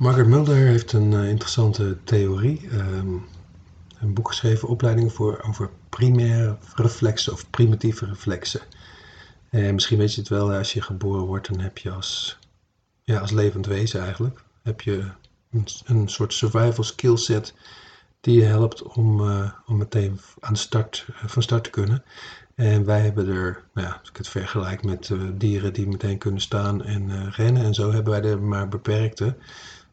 [0.00, 2.68] Margaret Mulder heeft een uh, interessante theorie.
[2.72, 3.24] Um,
[3.98, 8.60] een boek geschreven, opleiding voor, over primaire reflexen of primitieve reflexen.
[9.50, 12.38] En misschien weet je het wel, als je geboren wordt, dan heb je als,
[13.02, 15.04] ja, als levend wezen eigenlijk, heb je
[15.84, 17.54] een, soort survival skillset
[18.20, 22.04] die je helpt om, uh, om meteen aan start, uh, van start te kunnen.
[22.54, 26.40] En wij hebben er, nou ja, als ik het vergelijk met dieren die meteen kunnen
[26.40, 29.36] staan en rennen en zo, hebben wij er maar beperkte.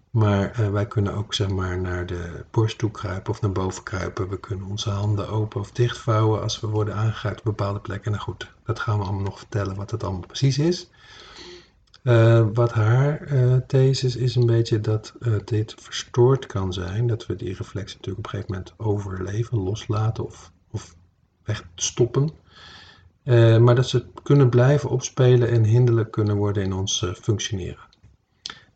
[0.10, 4.29] Maar wij kunnen ook zeg maar naar de borst toe kruipen of naar boven kruipen.
[4.29, 8.12] We kunnen onze handen open of dicht vouwen als we worden aangeraakt op bepaalde plekken.
[8.12, 10.89] Nou goed, dat gaan we allemaal nog vertellen wat het allemaal precies is.
[12.04, 15.14] Uh, wat haar uh, thesis is een beetje dat
[15.46, 17.07] dit verstoord kan zijn.
[17.07, 20.96] Dat we die reflex natuurlijk op een gegeven moment overleven, loslaten of, of
[21.43, 22.29] wegstoppen.
[23.64, 27.87] maar dat ze kunnen blijven opspelen en hinderlijk kunnen worden in ons functioneren.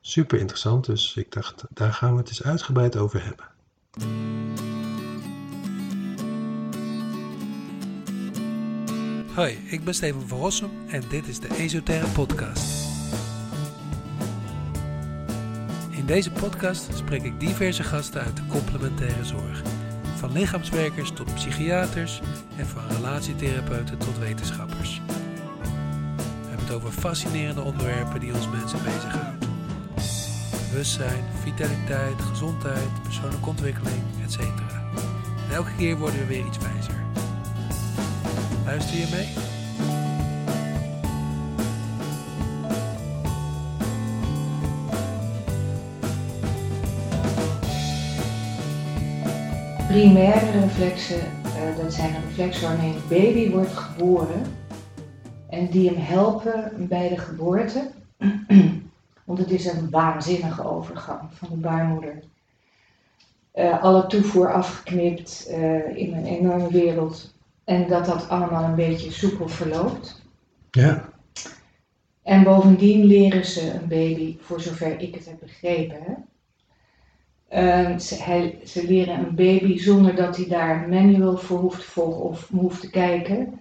[0.03, 3.45] Super interessant, dus ik dacht, daar gaan we het eens uitgebreid over hebben.
[9.35, 12.89] Hoi, ik ben Steven van Rossum en dit is de Esoterre Podcast.
[15.89, 19.61] In deze podcast spreek ik diverse gasten uit de complementaire zorg.
[20.15, 22.21] Van lichaamswerkers tot psychiaters
[22.57, 25.01] en van relatietherapeuten tot wetenschappers.
[25.05, 29.40] We hebben het over fascinerende onderwerpen die ons mensen bezighouden.
[30.71, 34.39] Bewustzijn, vitaliteit, gezondheid, persoonlijke ontwikkeling, etc.
[34.39, 37.03] En elke keer worden we weer iets wijzer.
[38.65, 39.27] Luister je mee?
[49.87, 54.41] Primaire reflexen, uh, dat zijn reflexen wanneer een baby wordt geboren
[55.49, 57.91] en die hem helpen bij de geboorte.
[59.25, 62.23] Want het is een waanzinnige overgang van de baarmoeder.
[63.55, 67.33] Uh, alle toevoer afgeknipt uh, in een enorme wereld.
[67.63, 70.21] En dat dat allemaal een beetje soepel verloopt.
[70.71, 71.09] Ja.
[72.23, 76.13] En bovendien leren ze een baby, voor zover ik het heb begrepen, hè,
[77.53, 81.79] Um, ze, hij, ze, leren een baby zonder dat hij daar een manual voor hoeft
[81.79, 83.59] te volgen of hoeft te kijken.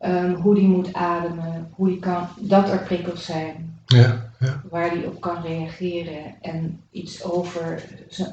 [0.00, 3.71] Um, hoe die moet ademen, hoe die kan, dat er prikkels zijn.
[3.86, 4.62] Ja, ja.
[4.70, 6.34] Waar hij op kan reageren.
[6.40, 7.84] En iets over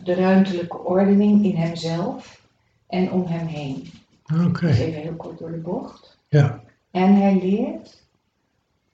[0.04, 2.42] de ruimtelijke ordening in hemzelf
[2.88, 3.92] en om hem heen.
[4.34, 4.44] Oké.
[4.44, 4.70] Okay.
[4.70, 6.18] Dus even heel kort door de bocht.
[6.28, 6.64] Ja.
[6.92, 8.04] En hij leert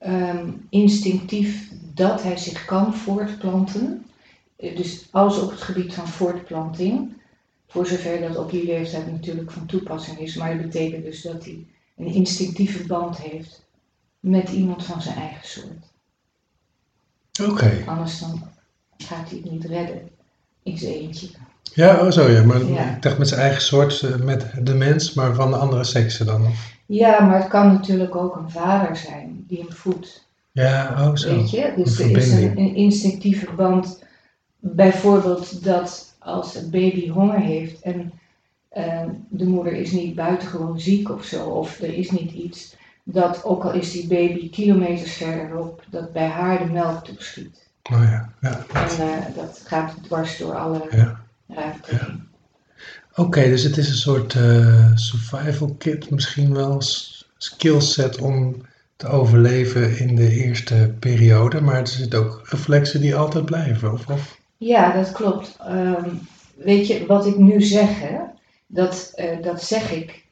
[0.06, 4.06] um, instinctief dat hij zich kan voortplanten
[4.56, 7.12] dus alles op het gebied van voortplanting,
[7.66, 11.44] voor zover dat op die leeftijd natuurlijk van toepassing is, maar dat betekent dus dat
[11.44, 11.66] hij
[11.96, 13.66] een instinctieve band heeft
[14.20, 15.94] met iemand van zijn eigen soort.
[17.40, 17.82] Oké.
[17.86, 18.42] Anders dan
[18.96, 20.08] gaat hij het niet redden
[20.62, 21.28] in zijn eentje.
[21.74, 22.94] Ja, oh zo ja, maar ja.
[22.94, 26.26] ik dacht met zijn eigen soort, eh, met de mens, maar van de andere seksen
[26.26, 26.52] dan?
[26.86, 30.28] Ja, maar het kan natuurlijk ook een vader zijn die hem voedt.
[30.52, 31.36] Ja, oh zo.
[31.36, 34.02] Weet je, dus er is een, een instinctieve band
[34.58, 38.12] bijvoorbeeld dat als het baby honger heeft en
[38.76, 42.76] uh, de moeder is niet buitengewoon ziek of zo, of er is niet iets,
[43.08, 47.68] dat ook al is die baby kilometers verderop, dat bij haar de melk toeschiet.
[47.82, 48.64] Oh ja, ja.
[48.72, 51.20] En uh, dat gaat dwars door alle ja.
[51.48, 51.94] ruimte.
[53.10, 56.82] Oké, okay, dus het is een soort uh, survival kit, misschien wel
[57.36, 58.66] skillset om
[58.96, 64.06] te overleven in de eerste periode, maar er zitten ook reflexen die altijd blijven, of?
[64.06, 64.40] of?
[64.56, 65.58] Ja, dat klopt.
[65.68, 66.20] Um,
[66.56, 68.18] weet je, wat ik nu zeg, hè,
[68.66, 70.24] dat, uh, dat zeg ik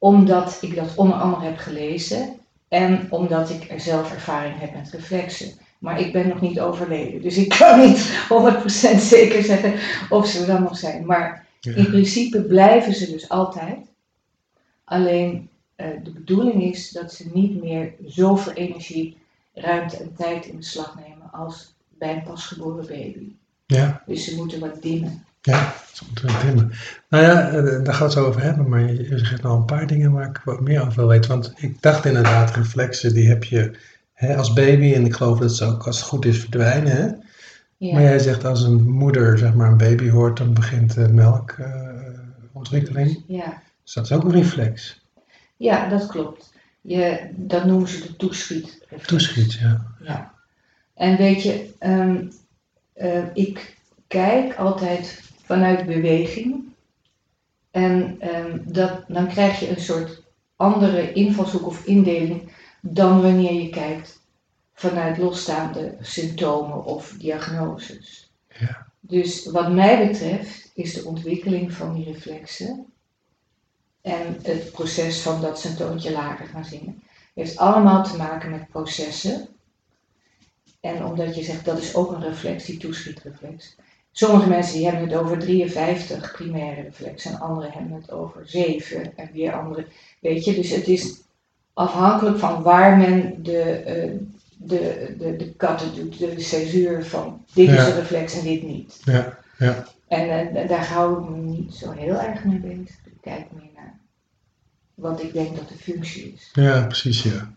[0.00, 2.38] omdat ik dat onder andere heb gelezen
[2.68, 5.52] en omdat ik er zelf ervaring heb met reflexen.
[5.78, 8.66] Maar ik ben nog niet overleden, dus ik kan niet 100%
[8.98, 9.74] zeker zeggen
[10.08, 11.06] of ze er dan nog zijn.
[11.06, 11.74] Maar ja.
[11.74, 13.78] in principe blijven ze dus altijd.
[14.84, 19.16] Alleen uh, de bedoeling is dat ze niet meer zoveel energie,
[19.54, 23.32] ruimte en tijd in beslag nemen als bij een pasgeboren baby.
[23.66, 24.02] Ja.
[24.06, 25.24] Dus ze moeten wat dimmen.
[25.42, 25.74] Ja,
[26.22, 26.72] wat dimmen.
[27.08, 29.64] Nou ja, eh, daar gaan we het zo over hebben, maar je zegt nog een
[29.64, 31.30] paar dingen waar ik wat meer over wil weten.
[31.30, 33.78] Want ik dacht inderdaad, reflexen, die heb je
[34.12, 36.96] hè, als baby en ik geloof dat ze ook als het goed is verdwijnen.
[36.96, 37.08] Hè?
[37.76, 37.92] Ja.
[37.92, 43.08] Maar jij zegt als een moeder zeg maar een baby hoort, dan begint de melkontwikkeling.
[43.08, 43.62] Uh, ja.
[43.82, 45.04] Dus dat is ook een reflex.
[45.56, 46.52] Ja, dat klopt.
[46.80, 48.86] Je, dat noemen ze de toeschiet.
[49.06, 49.86] Toeschiet, ja.
[50.00, 50.34] ja.
[50.94, 52.32] En weet je, um,
[52.96, 53.76] uh, ik
[54.06, 56.64] kijk altijd vanuit beweging.
[57.70, 60.22] En um, dat, dan krijg je een soort
[60.56, 64.20] andere invalshoek of indeling dan wanneer je kijkt
[64.72, 68.32] vanuit losstaande symptomen of diagnoses.
[68.58, 68.86] Ja.
[69.00, 72.86] Dus wat mij betreft is de ontwikkeling van die reflexen
[74.00, 77.02] en het proces van dat ze een toontje lager gaan zingen,
[77.34, 79.48] heeft allemaal te maken met processen.
[80.80, 83.76] En omdat je zegt dat is ook een reflex, die toeschietreflex.
[84.12, 89.16] Sommige mensen die hebben het over 53 primaire reflexen en anderen hebben het over 7
[89.16, 89.86] en weer andere.
[90.20, 91.20] Weet je, dus het is
[91.72, 94.10] afhankelijk van waar men de, eh,
[94.56, 99.00] de, de, de katten doet, de censuur van dit is een reflex en dit niet.
[99.04, 99.86] Ja, ja.
[100.08, 102.96] En eh, daar hou ik me niet zo heel erg mee bezig.
[103.04, 103.98] Ik kijk meer naar
[104.94, 106.50] wat ik denk dat de functie is.
[106.52, 107.52] Ja, precies, ja.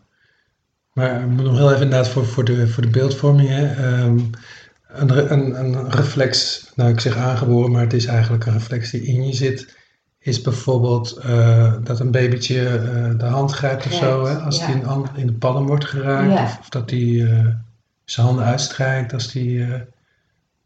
[0.93, 3.49] Maar nog heel even inderdaad voor, voor, de, voor de beeldvorming.
[3.49, 3.73] Hè.
[3.73, 4.19] Ehm,
[4.93, 9.01] een, een, een reflex, nou ik zeg aangeboren, maar het is eigenlijk een reflex die
[9.01, 9.77] in je zit,
[10.19, 14.65] is bijvoorbeeld eh, dat een babytje eh, de hand grijpt of zo, hè, als ja.
[14.65, 16.43] die in, in de palm wordt geraakt, Ja.
[16.43, 17.45] of, of dat die eh,
[18.03, 19.67] zijn handen uitstrijkt als die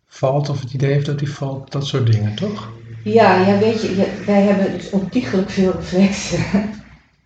[0.07, 2.69] valt, of het idee heeft dat die valt, dat soort dingen, toch?
[3.03, 6.39] Ja, ja weet je, wij hebben dus ontiegelijk veel reflexen.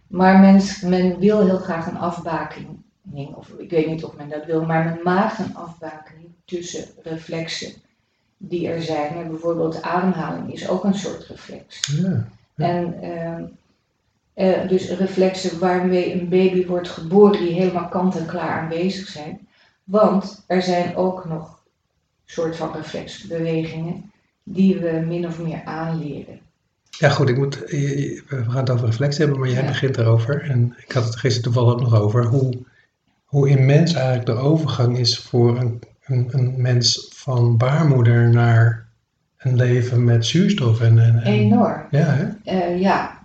[0.08, 2.81] Maar men, men wil heel graag een afbakening.
[3.14, 7.72] Of ik weet niet of men dat wil, maar men maakt een afbakening tussen reflexen
[8.38, 9.14] die er zijn.
[9.16, 11.80] En bijvoorbeeld ademhaling is ook een soort reflex.
[12.02, 12.68] Ja, Ja.
[12.68, 13.44] En ehm,
[14.34, 19.48] eh, dus reflexen waarmee een baby wordt geboren die helemaal kant en klaar aanwezig zijn.
[19.84, 21.60] Want er zijn ook nog
[22.26, 24.12] soort van reflexbewegingen
[24.44, 26.40] die we min of meer aanleren.
[26.90, 29.68] Ja, goed, ik moet, we gaan het over reflex hebben, maar jij Ja.
[29.68, 30.42] begint erover.
[30.50, 32.54] En ik had het gisteren toevallig ook nog over hoe,
[33.32, 38.88] hoe immens eigenlijk de overgang is voor een, een, een mens van baarmoeder naar
[39.38, 40.82] een leven met zuurstof.
[40.82, 41.88] En, en, en- Enorm.
[41.92, 42.28] Ja, hè?
[42.44, 43.20] Eh, ja,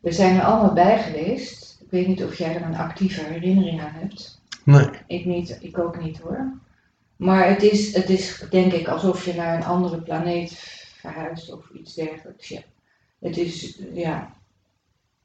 [0.00, 1.78] we zijn er allemaal bij geweest.
[1.80, 4.40] Ik weet niet of jij er een actieve herinnering aan hebt.
[4.64, 4.88] Nee.
[5.06, 6.52] Ik, niet, ik ook niet hoor.
[7.16, 10.52] Maar het is, het is denk ik alsof je naar een andere planeet
[10.98, 12.48] verhuist of iets dergelijks.
[12.48, 12.60] Ja.
[13.18, 14.30] Het is, ja,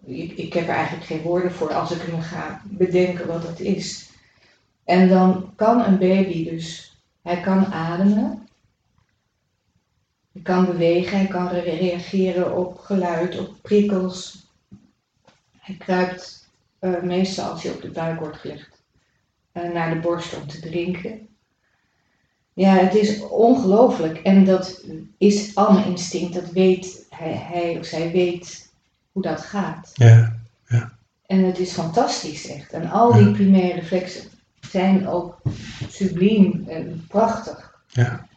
[0.06, 3.60] ik, ik heb er eigenlijk geen woorden voor als ik me ga bedenken wat het
[3.60, 4.09] is.
[4.90, 8.48] En dan kan een baby dus, hij kan ademen,
[10.32, 14.48] hij kan bewegen, hij kan re- reageren op geluid, op prikkels.
[15.58, 16.50] Hij kruipt
[16.80, 18.82] eh, meestal als hij op de buik wordt gelegd
[19.52, 21.28] eh, naar de borst om te drinken.
[22.54, 24.18] Ja, het is ongelooflijk.
[24.18, 24.84] En dat
[25.18, 26.34] is allemaal instinct.
[26.34, 28.72] Dat weet hij, hij of zij weet
[29.12, 29.92] hoe dat gaat.
[29.94, 30.38] Ja,
[31.26, 32.72] En het is fantastisch echt.
[32.74, 33.32] En al die Ja.
[33.32, 35.42] primaire reflexen zijn ook
[35.90, 37.84] subliem en prachtig.
[37.88, 38.28] ja,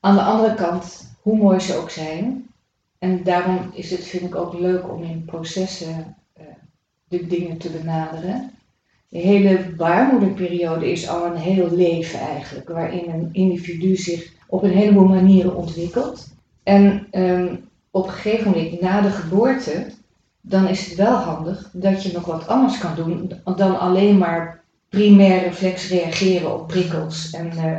[0.00, 2.46] Aan de andere kant, hoe mooi ze ook zijn.
[2.98, 6.44] En daarom is het, vind ik ook leuk om in processen eh,
[7.08, 8.50] de dingen te benaderen.
[9.08, 14.70] De hele baarmoederperiode is al een heel leven eigenlijk, waarin een individu zich op een
[14.70, 16.28] heleboel manieren ontwikkelt.
[16.62, 17.56] En ehm,
[17.90, 19.86] op een gegeven moment na de geboorte,
[20.40, 24.64] dan is het wel handig dat je nog wat anders kan doen dan alleen maar
[24.96, 27.30] primair reflex reageren op prikkels.
[27.30, 27.78] En eh,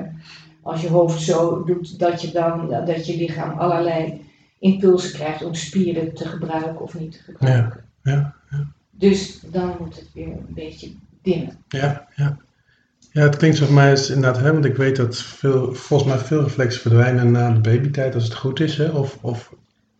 [0.62, 4.22] als je hoofd zo doet, dat je dan dat je lichaam allerlei
[4.60, 7.84] impulsen krijgt om spieren te gebruiken of niet te gebruiken.
[8.04, 8.36] ja,
[8.92, 10.92] Dus dan moet het weer een beetje
[11.22, 11.58] dimmen.
[11.68, 12.38] ja, ja.
[13.12, 16.20] Ja, het klinkt voor mij is inderdaad, hè, want ik weet dat veel, volgens mij
[16.20, 18.90] veel reflexen verdwijnen na de babytijd als het goed is, hè?
[18.90, 19.54] Of, of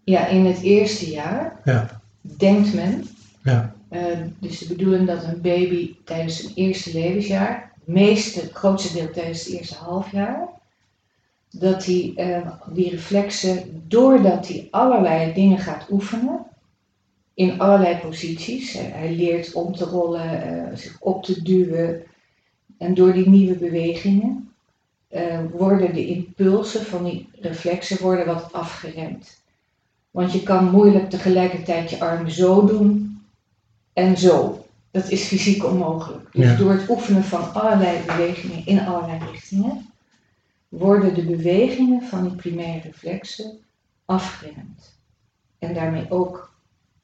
[0.04, 3.08] Ja, in het eerste jaar ja, denkt men,
[3.44, 8.52] ja, eh, dus de bedoeling dat een baby tijdens zijn eerste levensjaar, het meeste, het
[8.52, 10.50] grootste deel tijdens het eerste halfjaar,
[11.50, 16.46] dat hij eh, die reflexen, doordat hij allerlei dingen gaat oefenen,
[17.34, 22.04] in allerlei posities, hij, leert om te rollen, eh, zich op te duwen,
[22.78, 24.52] en door die nieuwe bewegingen
[25.08, 29.42] eh, worden de impulsen van die reflexen worden wat afgeremd.
[30.12, 33.17] Want je kan moeilijk tegelijkertijd je arm zo doen
[33.98, 34.66] en zo.
[34.92, 36.30] Dat is fysiek onmogelijk.
[36.32, 36.56] Dus Ja.
[36.56, 39.86] door het oefenen van allerlei bewegingen in allerlei richtingen,
[40.70, 43.58] worden de bewegingen van die primaire reflexen
[44.06, 45.00] afgeremd.
[45.60, 46.54] En daarmee ook,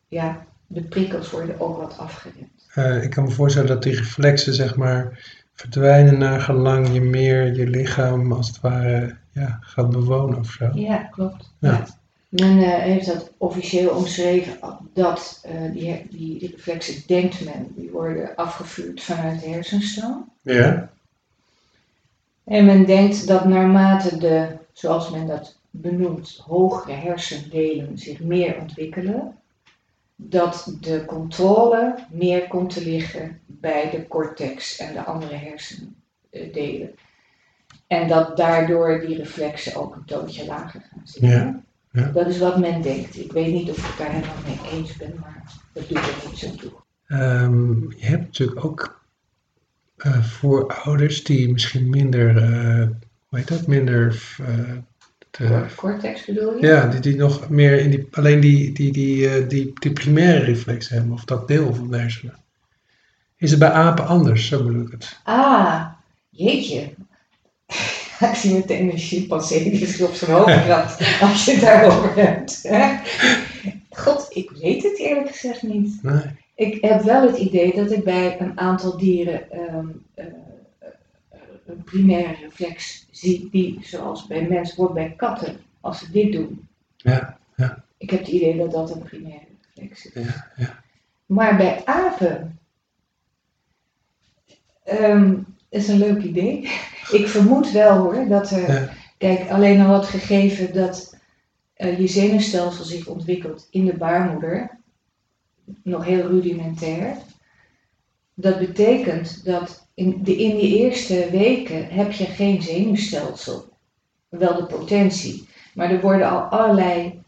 [0.07, 2.67] ja, de prikkels worden ook wat afgeremd.
[2.73, 7.55] Eh, ik kan me voorstellen dat die reflexen, zeg maar, verdwijnen naar gelang je meer
[7.55, 10.69] je lichaam, als het ware, ja, gaat bewonen of zo.
[10.73, 11.53] Ja, klopt.
[11.59, 11.71] Ja.
[11.71, 11.85] Ja.
[12.33, 14.57] Men heeft dat officieel omschreven
[14.93, 20.31] dat eh, die, die reflexen, denkt men, die worden afgevuurd vanuit de hersenstroom.
[20.41, 20.91] Ja,
[22.43, 29.35] En men denkt dat naarmate de, zoals men dat benoemt, hogere hersendelen zich meer ontwikkelen,
[30.15, 36.95] dat de controle meer komt te liggen bij de cortex en de andere hersendelen.
[37.87, 41.29] En dat daardoor die reflexen ook een toontje lager gaan zitten.
[41.29, 41.63] Ja,
[41.93, 42.12] ja.
[42.13, 43.17] Dat is wat men denkt.
[43.19, 46.15] Ik weet niet of ik het daar helemaal mee eens ben, maar dat doet er
[46.29, 46.71] niet zo toe.
[47.07, 49.01] Ehm, je hebt natuurlijk ook
[49.97, 52.88] eh, voorouders die misschien minder, eh,
[53.27, 54.71] hoe heet dat, minder, eh,
[55.29, 56.67] te- Cor- Cortex bedoel je?
[56.67, 60.45] ja, die, die nog meer in die, alleen die, die, die, eh, die, die primaire
[60.45, 62.35] reflex hebben, of dat deel van de hersenen.
[63.38, 65.19] Is het bij apen anders, zo bedoel ik het.
[65.23, 65.85] Ah,
[66.29, 66.93] jeetje.
[68.30, 72.15] Ik zie meteen een chimpansee die zich op zijn hoofd krabt als je het daarover
[72.15, 72.70] hebt.
[73.89, 76.03] God, ik weet het eerlijk gezegd niet.
[76.03, 76.22] Nee.
[76.56, 80.25] Ik heb wel het idee dat ik bij een aantal dieren ehm, eh,
[81.65, 86.68] een primaire reflex zie, die zoals bij mensen wordt bij katten, als ze dit doen.
[86.96, 87.38] Ja,
[87.98, 90.24] Ik heb het idee dat dat een primaire reflex is.
[90.24, 90.82] ja, ja.
[91.25, 92.60] Maar bij apen
[95.74, 96.62] ehm, is een leuk idee.
[97.12, 98.89] Ik vermoed wel hoor dat er, Ja.
[99.18, 101.18] kijk, alleen al het gegeven dat
[101.74, 104.80] eh, je zenuwstelsel zich ontwikkelt in de baarmoeder,
[105.84, 107.18] nog heel rudimentair.
[108.34, 113.65] Dat betekent dat in, de, in die eerste weken heb je geen zenuwstelsel.
[114.30, 115.48] Wel de potentie.
[115.74, 117.22] Maar er worden al allerlei,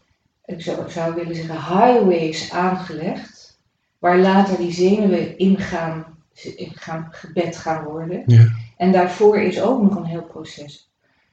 [0.44, 3.58] ik zou, zou willen zeggen, highways aangelegd.
[3.98, 5.58] Waar later die zenuwen in
[6.74, 8.22] gaan, gebed gaan worden.
[8.26, 8.46] Ja.
[8.76, 10.90] En daarvoor is ook nog een heel proces.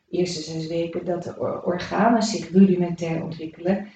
[0.10, 3.88] De eerste zes weken dat de or- organen zich rudimentair ontwikkelen.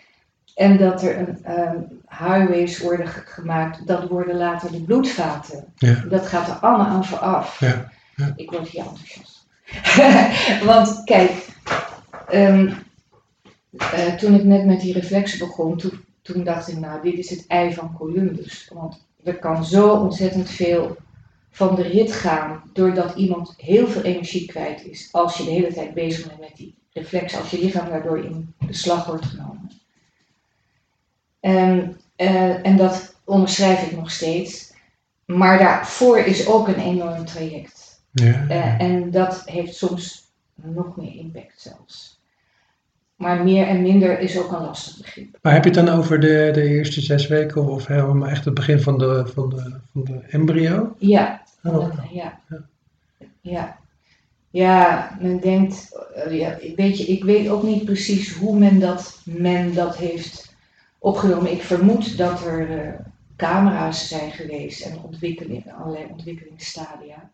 [0.56, 1.78] En dat er een, ehm,
[2.10, 5.66] highways worden ge- gemaakt, dat worden later de bloedvaten.
[5.76, 6.04] Ja.
[6.10, 7.60] Dat gaat er allemaal aan vooraf.
[7.60, 8.34] Ja, ja.
[8.36, 9.46] Ik word hier enthousiast.
[10.70, 11.48] Want kijk,
[12.28, 12.74] ehm,
[13.78, 17.30] eh, toen ik net met die reflexen begon, toen, toen dacht ik, nou, dit is
[17.30, 18.72] het ei van Columbus.
[18.74, 20.98] Want er kan zo ontzettend veel
[21.50, 25.74] van de rit gaan, doordat iemand heel veel energie kwijt is, als je de hele
[25.74, 29.72] tijd bezig bent met die reflexen, als je lichaam daardoor in beslag wordt genomen.
[31.40, 34.74] En, eh, en dat onderschrijf ik nog steeds.
[35.26, 38.02] Maar daarvoor is ook een enorm traject.
[38.12, 38.48] Ja.
[38.48, 42.17] Eh, en dat heeft soms nog meer impact zelfs.
[43.18, 45.38] Maar meer en minder is ook een lastig begrip.
[45.42, 48.54] Maar heb je het dan over de, de eerste zes weken of helemaal echt het
[48.54, 50.96] begin van de, van de, van de embryo?
[50.98, 52.40] Ja, Oh, dat- ja.
[53.42, 53.78] Ja.
[54.50, 58.80] Ja, men denkt, eh, ja, ik weet, je, ik weet ook niet precies hoe men
[58.80, 60.56] dat, men dat heeft
[61.00, 61.52] opgenomen.
[61.52, 62.94] Ik vermoed dat er eh,
[63.36, 67.30] camera's zijn geweest en ontwikkeling, allerlei ontwikkelingsstadia.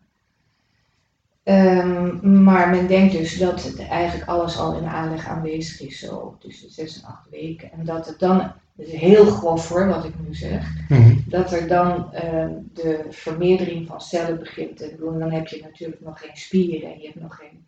[1.44, 6.70] Ehm, maar men denkt dus dat eigenlijk alles al in aanleg aanwezig is, zo tussen
[6.70, 7.72] zes en acht weken.
[7.72, 8.40] En dat het dan,
[8.76, 11.16] het is heel grof hoor wat ik nu zeg, Mhm.
[11.26, 14.80] dat er dan eh, de vermeerdering van cellen begint.
[14.82, 17.64] En ik bedoel, dan heb je natuurlijk nog geen spieren en je hebt nog geen,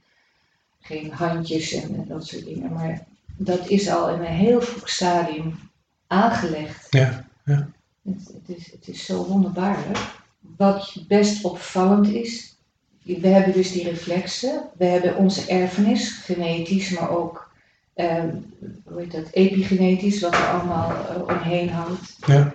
[0.81, 2.73] geen handjes en, en dat soort dingen.
[2.73, 3.05] Maar
[3.37, 5.55] dat is al in een heel vroeg stadium
[6.07, 6.87] aangelegd.
[6.91, 7.25] Ja,
[8.03, 9.99] Het, het, is, het is zo wonderbaarlijk.
[10.57, 12.56] Wat best opvallend is,
[13.07, 17.51] we hebben dus die reflexen, we hebben onze erfenis, genetisch, maar ook
[17.95, 18.37] ehm,
[18.85, 22.17] hoe heet dat, epigenetisch, wat er allemaal eh, omheen hangt.
[22.27, 22.55] Ja.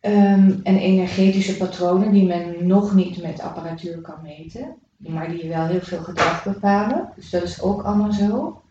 [0.00, 5.66] Ehm, en energetische patronen die men nog niet met apparatuur kan meten, maar die wel
[5.66, 7.12] heel veel gedrag bepalen.
[7.16, 8.62] Dus dat is ook allemaal zo.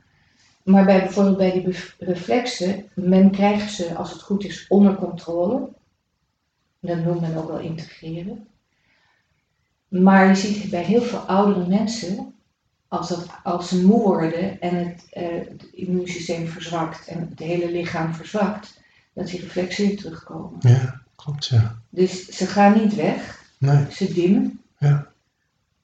[0.64, 5.70] Maar bij, bijvoorbeeld bij die reflexen, men krijgt ze als het goed is onder controle.
[6.80, 8.48] Dat noemt men ook wel integreren.
[9.92, 12.34] Maar je ziet bij heel veel oudere mensen,
[12.88, 17.72] als, dat, als ze moe worden en het, eh, het immuunsysteem verzwakt en het hele
[17.72, 18.80] lichaam verzwakt,
[19.14, 20.58] dat die reflexen weer terugkomen.
[20.60, 21.76] ja, klopt ja.
[21.90, 24.60] Dus ze gaan niet weg, Nee, ze dimmen.
[24.78, 25.08] Ja.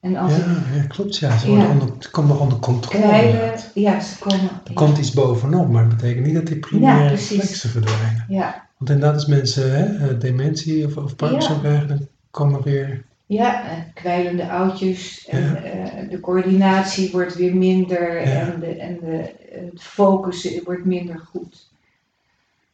[0.00, 1.38] En als ja, het ja, klopt ja.
[1.38, 1.72] Ze, worden Ja.
[1.72, 3.54] onder, komen onder controle.
[3.74, 4.50] ja, ze komen.
[4.64, 8.24] Er komt iets bovenop, maar dat betekent niet dat die primaire reflexen verdwijnen.
[8.28, 13.04] Ja, Want inderdaad, als mensen hè, eh, dementie of, of Parkinson krijgen, dan komen weer...
[13.28, 15.54] ja, en kwijlende oudjes en Ja.
[15.54, 18.52] eh, de coördinatie wordt weer minder Ja.
[18.52, 19.34] en, de, en de,
[19.70, 21.68] het focussen wordt minder goed.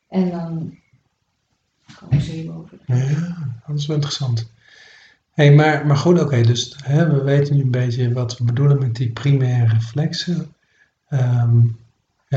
[0.09, 0.79] En dan
[1.99, 2.79] komen ze hierboven.
[2.87, 4.51] Ja, dat is wel interessant.
[5.33, 8.79] hey, maar, maar goed, oké, dus hè, we weten nu een beetje wat we bedoelen
[8.79, 10.55] met die primaire reflexen.
[11.09, 11.61] Ehm,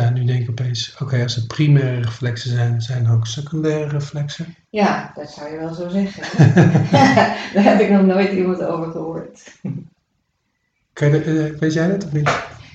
[0.01, 3.87] ja, nu denk ik opeens, oké, als het primaire reflexen zijn, zijn er ook secundaire
[3.89, 4.55] reflexen.
[4.69, 6.23] Ja, dat zou je wel zo zeggen.
[7.53, 9.51] Daar heb ik nog nooit iemand over gehoord.
[10.93, 12.29] Kan je, eh, weet jij dat of niet?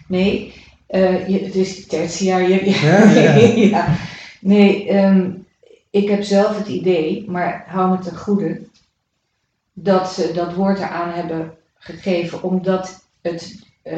[0.07, 0.55] Nee,
[0.87, 2.49] eh, je, het is tertiair.
[2.49, 3.35] Je, je- Ja, ja.
[3.79, 3.95] ja.
[4.41, 5.31] Nee, ehm,
[5.91, 8.61] ik heb zelf het idee, maar hou me ten goede,
[9.73, 13.97] dat ze dat woord eraan hebben gegeven, omdat het eh,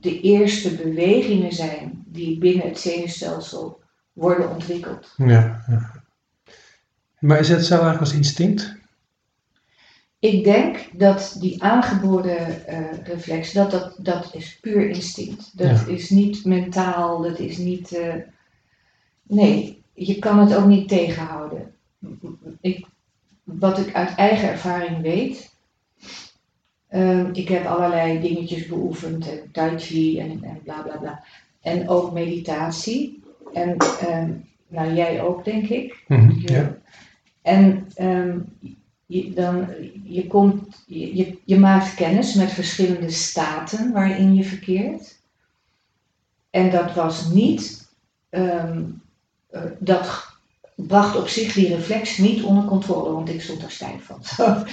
[0.00, 3.80] de eerste bewegingen zijn die binnen het zenuwstelsel
[4.12, 5.14] worden ontwikkeld.
[5.16, 6.02] Ja, ja.
[7.18, 8.76] Maar is het zo eigenlijk als instinct?
[10.18, 15.58] Ik denk dat die aangeboren eh, reflex, dat, dat, dat is puur instinct.
[15.58, 15.86] Dat Ja.
[15.86, 17.92] is niet mentaal, dat is niet.
[17.92, 18.14] eh,
[19.22, 21.74] nee, je kan het ook niet tegenhouden.
[22.60, 22.86] Ik,
[23.42, 25.51] wat ik uit eigen ervaring weet.
[26.92, 31.24] Ehm, ik heb allerlei dingetjes beoefend, en tai chi en, en bla bla bla.
[31.60, 33.22] En ook meditatie.
[33.52, 34.30] En ehm,
[34.68, 36.04] nou, jij ook, denk ik.
[36.08, 36.76] Mhm, Je- Ja.
[37.42, 38.38] En ehm,
[39.06, 39.66] je, dan,
[40.04, 45.20] je, komt, je, je, je maakt kennis met verschillende staten waarin je verkeert.
[46.50, 47.88] En dat was niet,
[48.28, 48.76] eh,
[49.78, 50.31] dat
[50.74, 54.18] bracht op zich die reflex niet onder controle, want ik stond daar stijf van.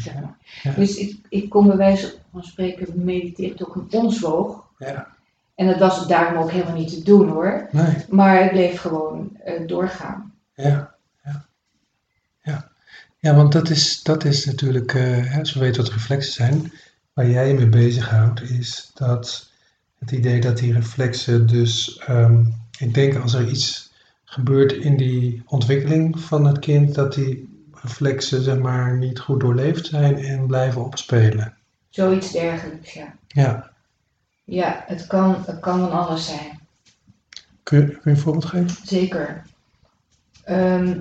[0.00, 0.36] Zeg maar.
[0.62, 0.72] Ja.
[0.72, 4.64] Dus ik, ik kon bij wijze van spreken mediteren tot ik een omzwoog.
[4.78, 5.16] Ja.
[5.54, 7.68] En dat was daarom ook helemaal niet te doen hoor.
[7.70, 10.32] Nee, Maar ik bleef gewoon eh, doorgaan.
[10.54, 11.46] ja, ja.
[12.42, 12.68] Ja,
[13.18, 16.72] ja want dat is, dat is natuurlijk, eh, hè, als we weten wat reflexen zijn,
[17.12, 19.50] waar jij je mee bezighoudt, is dat
[19.98, 22.44] het idee dat die reflexen dus, ehm,
[22.78, 23.87] ik denk als er iets
[24.30, 29.86] gebeurt in die ontwikkeling van het kind, dat die reflexen zeg maar niet goed doorleefd
[29.86, 31.56] zijn en blijven opspelen.
[31.88, 33.14] Zoiets dergelijks, ja.
[33.28, 33.70] Ja,
[34.44, 36.58] Ja, het kan, het kan van alles zijn.
[37.62, 38.70] kun je, kun je een voorbeeld geven?
[38.86, 39.42] Zeker.
[40.44, 40.98] Ehm,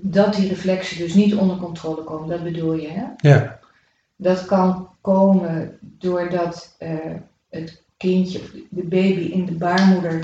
[0.00, 3.04] dat die reflexen dus niet onder controle komen, dat bedoel je, hè?
[3.28, 3.58] Ja,
[4.16, 6.94] Dat kan komen doordat eh,
[7.48, 10.20] het kindje, of de baby in de baarmoeder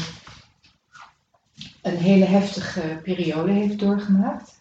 [1.82, 4.58] een hele heftige periode heeft doorgemaakt.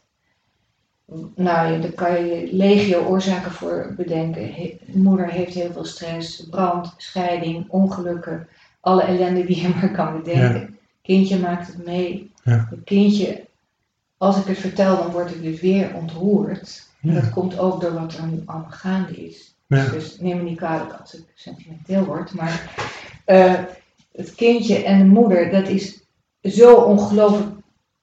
[1.35, 4.53] Nou, daar kan je legio oorzaken voor bedenken.
[4.53, 8.47] He- moeder heeft heel veel stress, brand, scheiding, ongelukken,
[8.79, 10.77] alle ellende die je maar kan bedenken.
[11.01, 12.31] Kindje maakt het mee.
[12.43, 12.67] Ja.
[12.69, 13.45] Het kindje,
[14.17, 16.87] als ik het vertel, dan word ik dus weer ontroerd.
[17.01, 19.55] En dat komt ook door wat er nu allemaal gaande is.
[19.67, 22.33] ja, Dus neem me niet kwalijk als ik sentimenteel word.
[22.33, 22.75] Maar
[23.25, 23.53] eh,
[24.15, 25.99] het kindje en de moeder, dat is
[26.43, 27.49] zo ongelooflijk.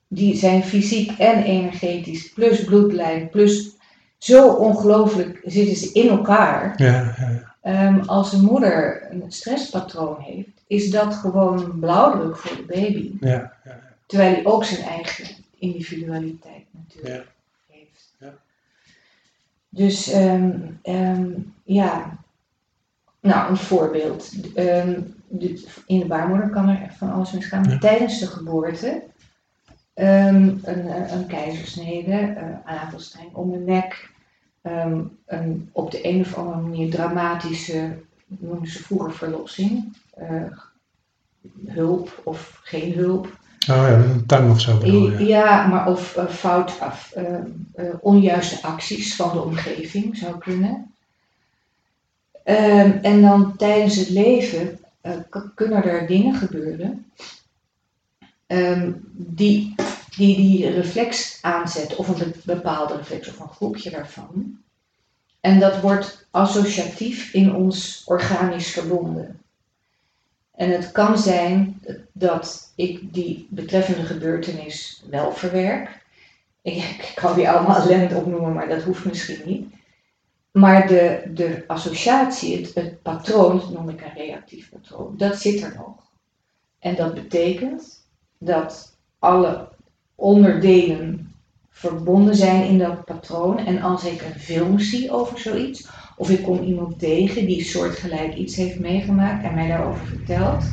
[0.08, 3.70] Die zijn fysiek en energetisch, plus bloedlijn, plus
[4.18, 6.82] zo ongelooflijk zitten ze in elkaar.
[6.82, 12.56] ja, ja, Ehm, als een moeder een stresspatroon heeft, is dat gewoon een blauwdruk voor
[12.56, 13.12] de baby.
[13.20, 15.26] ja, ja, Terwijl hij ook zijn eigen
[15.58, 17.26] individualiteit natuurlijk
[17.66, 18.14] heeft.
[18.20, 18.34] Ja.
[19.68, 20.50] Dus ehm,
[20.82, 21.30] ehm,
[21.64, 22.18] ja,
[23.20, 24.30] nou een voorbeeld.
[24.54, 25.02] Ehm, de-
[25.86, 27.70] in de baarmoeder kan er van alles misgaan.
[27.70, 27.78] Ja.
[27.78, 29.02] Tijdens de geboorte
[29.94, 34.10] ehm, een, een keizersnede, eh navelstreng om de nek,
[34.62, 40.42] ehm, een op de een of andere manier dramatische, noemden ze vroeger verlossing, eh,
[41.66, 43.26] hulp of geen hulp.
[43.70, 45.26] Oh ja, een tang of zo bedoel je?
[45.26, 47.34] Ja, maar of eh, fout, af, eh,
[47.74, 50.94] eh, onjuiste acties van de omgeving zou kunnen.
[52.44, 54.78] Ehm, en dan tijdens het leven
[55.54, 57.10] kunnen er dingen gebeuren
[58.46, 59.74] ehm, die,
[60.16, 64.58] die die reflex aanzetten, of een be- bepaalde reflex, of een groepje daarvan.
[65.40, 69.40] En dat wordt associatief in ons organisch verbonden.
[70.54, 71.80] En het kan zijn
[72.12, 76.04] dat ik die betreffende gebeurtenis wel verwerk.
[76.62, 79.75] Ik, kan weer allemaal ellende opnoemen, maar dat hoeft misschien niet.
[80.56, 85.62] Maar de, de associatie, het, het patroon, dat noem ik een reactief patroon, dat zit
[85.62, 85.94] er nog.
[86.78, 89.68] En dat betekent dat alle
[90.14, 91.34] onderdelen
[91.70, 93.58] verbonden zijn in dat patroon.
[93.58, 98.34] En als ik een film zie over zoiets, of ik kom iemand tegen die soortgelijk
[98.34, 100.64] iets heeft meegemaakt en mij daarover vertelt,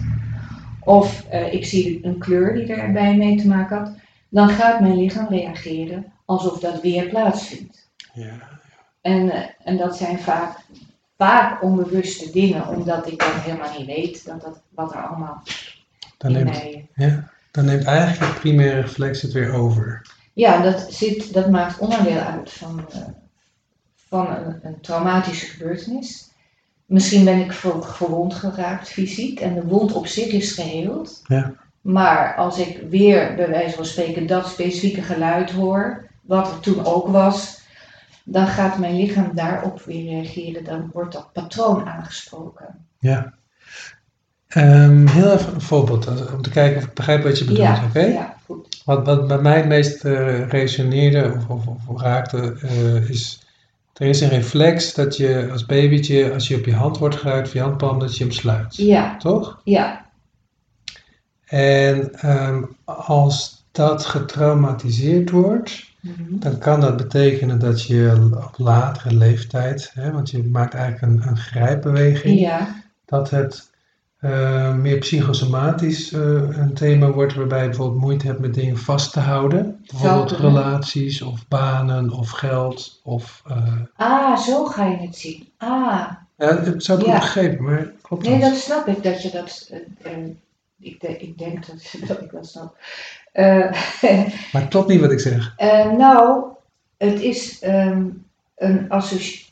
[0.80, 3.96] of eh, ik zie een kleur die erbij mee te maken had,
[4.30, 7.92] dan gaat mijn lichaam reageren alsof dat weer plaatsvindt.
[8.14, 8.52] Ja,
[9.04, 10.58] En, eh, en dat zijn vaak,
[11.18, 15.44] vaak onbewuste dingen, omdat ik dan helemaal niet weet dat dat, wat er allemaal
[16.18, 16.88] dan in neemt, mij...
[16.96, 20.02] ja, dan neemt eigenlijk je primaire reflex het weer over.
[20.34, 23.02] Ja, dat, zit, dat maakt onderdeel uit van, eh,
[24.08, 26.30] van een, een traumatische gebeurtenis.
[26.86, 31.22] Misschien ben ik verwond geraakt fysiek en de wond op zich is geheeld.
[31.28, 31.54] Ja.
[31.82, 36.86] Maar als ik weer bij wijze van spreken dat specifieke geluid hoor, wat er toen
[36.86, 37.63] ook was,
[38.24, 40.64] dan gaat mijn lichaam daarop weer reageren.
[40.64, 42.86] Dan wordt dat patroon aangesproken.
[43.00, 43.34] Ja.
[44.48, 47.60] Ehm, heel even een voorbeeld, als- om te kijken of ik begrijp wat je bedoelt,
[47.68, 48.00] ja, oké?
[48.00, 48.82] ja, goed.
[48.86, 53.42] Wat, wat bij mij het meest eh, resoneerde of, of, of raakte, eh, is
[53.94, 57.48] Er is een reflex dat je als babytje, als je op je hand wordt geraakt,
[57.48, 58.76] of je handpalm, dat je hem sluit.
[58.76, 59.62] Ja, Toch?
[59.64, 60.06] ja,
[61.46, 66.40] En ehm, als dat getraumatiseerd wordt, Mhm.
[66.40, 71.28] dan kan dat betekenen dat je op latere leeftijd, hè, want je maakt eigenlijk een,
[71.28, 73.72] een grijpbeweging, ja, dat het
[74.20, 76.22] eh, meer psychosomatisch eh,
[76.58, 79.84] een thema wordt, waarbij je bijvoorbeeld moeite hebt met dingen vast te houden.
[79.92, 83.42] Bijvoorbeeld relaties of banen of geld of...
[83.48, 85.48] eh, Ah, zo ga je het zien.
[85.58, 86.06] Ah,
[86.38, 87.20] ja, ik zou het Ja.
[87.20, 88.50] begrepen, maar klopt nee, dat?
[88.50, 89.72] dat snap ik dat je dat.
[90.84, 92.78] Ik, de- ik denk dat, dat ik dat snap.
[93.32, 93.72] Eh,
[94.52, 95.54] Maar het klopt niet wat ik zeg.
[95.58, 96.46] eh, nou,
[96.98, 98.08] het is ehm,
[98.56, 98.88] een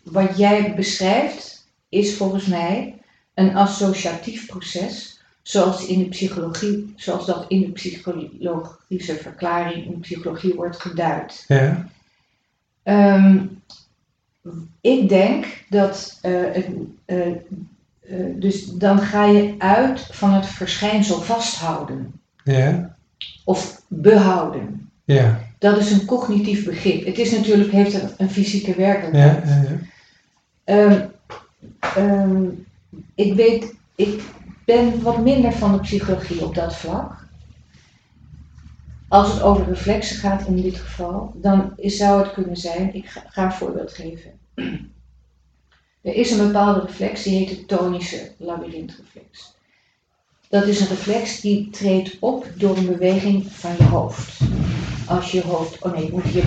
[0.03, 2.95] Wat jij beschrijft, is volgens mij
[3.33, 5.19] een associatief proces.
[5.41, 11.45] Zoals, in de psychologie, zoals dat in de psychologische verklaring in de psychologie wordt geduid.
[11.47, 11.89] Ja,
[12.83, 13.45] Ehm,
[14.81, 16.67] ik denk dat eh, het,
[17.05, 17.31] eh,
[18.01, 22.97] eh, dus dan ga je uit van het verschijnsel vasthouden ja,
[23.45, 24.91] of behouden.
[25.03, 27.05] ja, Dat is een cognitief begrip.
[27.05, 29.47] Het is natuurlijk, heeft een, een fysieke ja, werkelijkheid.
[29.47, 29.79] ja, ja.
[30.63, 31.07] Ehm,
[31.79, 32.45] ehm,
[33.15, 34.21] ik weet, ik
[34.65, 37.29] ben wat minder van de psychologie op dat vlak.
[39.07, 43.09] Als het over reflexen gaat in dit geval, dan is- zou het kunnen zijn, ik
[43.09, 44.31] ga, ga een voorbeeld geven.
[46.01, 49.55] Er is een bepaalde reflex, die heet de tonische labyrintreflex.
[50.49, 54.39] Dat is een reflex die treedt op door een beweging van je hoofd.
[55.07, 56.43] Als je hoofd, oh nee, ik moet hier.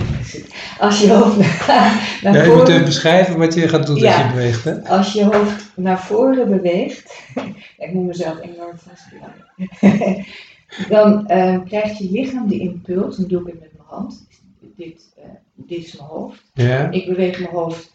[0.79, 1.37] Als je hoofd
[1.67, 4.63] naar, naar Ja, je moet voren- even beschrijven wat je gaat doen als je beweegt,
[4.63, 4.87] hè?
[4.87, 7.19] als je hoofd naar voren beweegt,
[7.77, 10.25] ik moet mezelf enorm vasthouden,
[10.95, 14.27] dan eh, krijgt je lichaam de impuls, nu doe ik het met mijn hand,
[14.75, 16.43] dit, eh, dit is mijn hoofd.
[16.53, 17.94] Ja, Ik beweeg mijn hoofd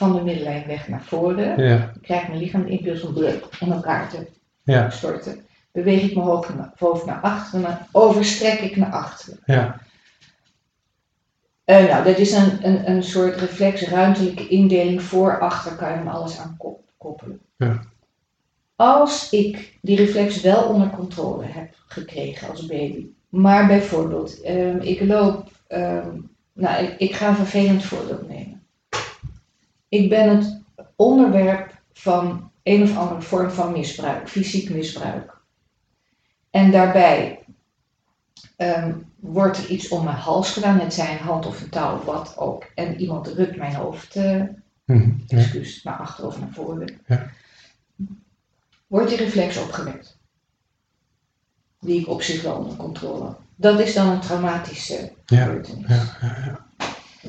[0.00, 3.14] van de middenlijn weg naar voren, ja, dan krijgt mijn lichaam de impuls om
[3.60, 4.26] in elkaar te
[4.62, 5.44] ja, storten.
[5.72, 9.38] Beweeg ik mijn hoofd naar, hoofd naar achteren, dan overstrek ik naar achteren.
[9.44, 9.80] ja,
[11.64, 15.94] Eh, nou, dat is een, een, een soort reflex, ruimtelijke indeling voor, achter, kan je
[15.96, 17.40] hem alles aan kop- koppelen.
[17.56, 17.82] Ja.
[18.76, 25.00] Als ik die reflex wel onder controle heb gekregen als baby, maar bijvoorbeeld, ehm, ik
[25.00, 26.16] loop, ehm,
[26.52, 28.59] nou, ik, ik ga een vervelend voorbeeld nemen.
[29.90, 30.62] Ik ben het
[30.96, 35.38] onderwerp van een of andere vorm van misbruik, fysiek misbruik.
[36.50, 37.44] En daarbij
[38.56, 42.38] ehm, wordt er iets om mijn hals gedaan, het zijn hand of een touw wat
[42.38, 42.64] ook.
[42.74, 44.48] En iemand rukt mijn hoofd, ja,
[45.28, 47.00] excuus, naar achter of naar voren.
[47.06, 47.30] Ja.
[48.86, 50.18] Wordt die reflex opgewekt.
[51.80, 53.36] Die ik op zich wel onder controle.
[53.56, 56.02] Dat is dan een traumatische ja, gebeurtenis.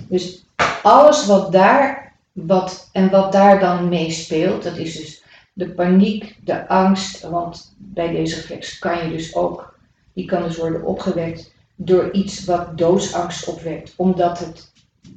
[0.08, 0.46] Dus
[0.84, 6.68] alles wat daar, wat, en wat daar dan meespeelt, dat is dus de paniek, de
[6.68, 9.80] angst, want bij deze reflex kan je dus ook,
[10.14, 14.72] die kan dus worden opgewekt door iets wat doodsangst opwekt, omdat het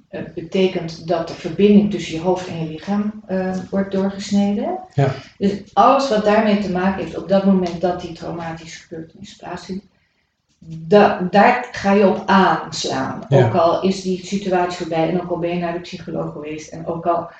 [0.09, 4.79] eh, betekent dat de verbinding tussen je hoofd en je lichaam eh, wordt doorgesneden.
[4.95, 5.15] Ja.
[5.39, 9.85] Dus alles wat daarmee te maken heeft op dat moment dat die traumatische gebeurtenis plaatsvindt,
[10.67, 13.25] da- daar ga je op aanslaan.
[13.29, 13.47] Ja.
[13.47, 16.73] Ook al is die situatie voorbij en ook al ben je naar de psycholoog geweest
[16.73, 17.31] en ook al,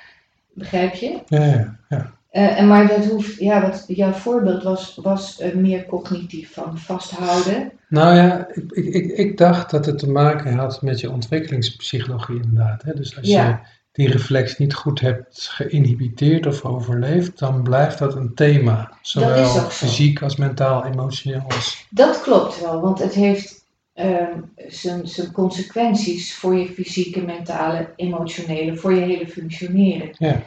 [0.53, 1.19] begrijp je?
[1.27, 2.13] ja, ja, ja.
[2.31, 6.79] Eh, en maar dat hoeft, ja, wat jouw voorbeeld was, was eh, meer cognitief van
[6.79, 7.73] vasthouden.
[7.89, 12.35] Nou ja, ik, ik, ik, ik dacht dat het te maken had met je ontwikkelingspsychologie
[12.43, 12.83] inderdaad.
[12.83, 12.93] Hè?
[12.95, 13.49] Dus als Ja.
[13.49, 13.57] je
[13.95, 18.93] die reflex niet goed hebt geïnhibiteerd of overleefd, dan blijft dat een thema.
[19.03, 21.87] Zowel fysiek als mentaal, emotioneel als...
[21.91, 28.77] Dat klopt wel, want het heeft ehm, zijn zijn consequenties voor je fysieke, mentale, emotionele,
[28.77, 30.11] voor je hele functioneren.
[30.19, 30.43] Ja.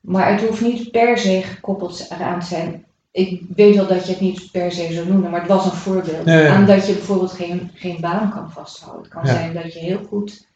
[0.00, 2.84] Maar het hoeft niet per se gekoppeld eraan te zijn.
[3.10, 5.70] Ik weet wel dat je het niet per se zou noemen, maar het was een
[5.70, 6.26] voorbeeld.
[6.26, 6.54] Ja, ja.
[6.54, 9.02] Aan dat je bijvoorbeeld geen, geen baan kan vasthouden.
[9.02, 10.46] Het kan zijn dat je heel goed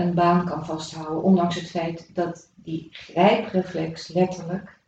[0.00, 4.78] een baan kan vasthouden, ondanks het feit dat die grijpreflex letterlijk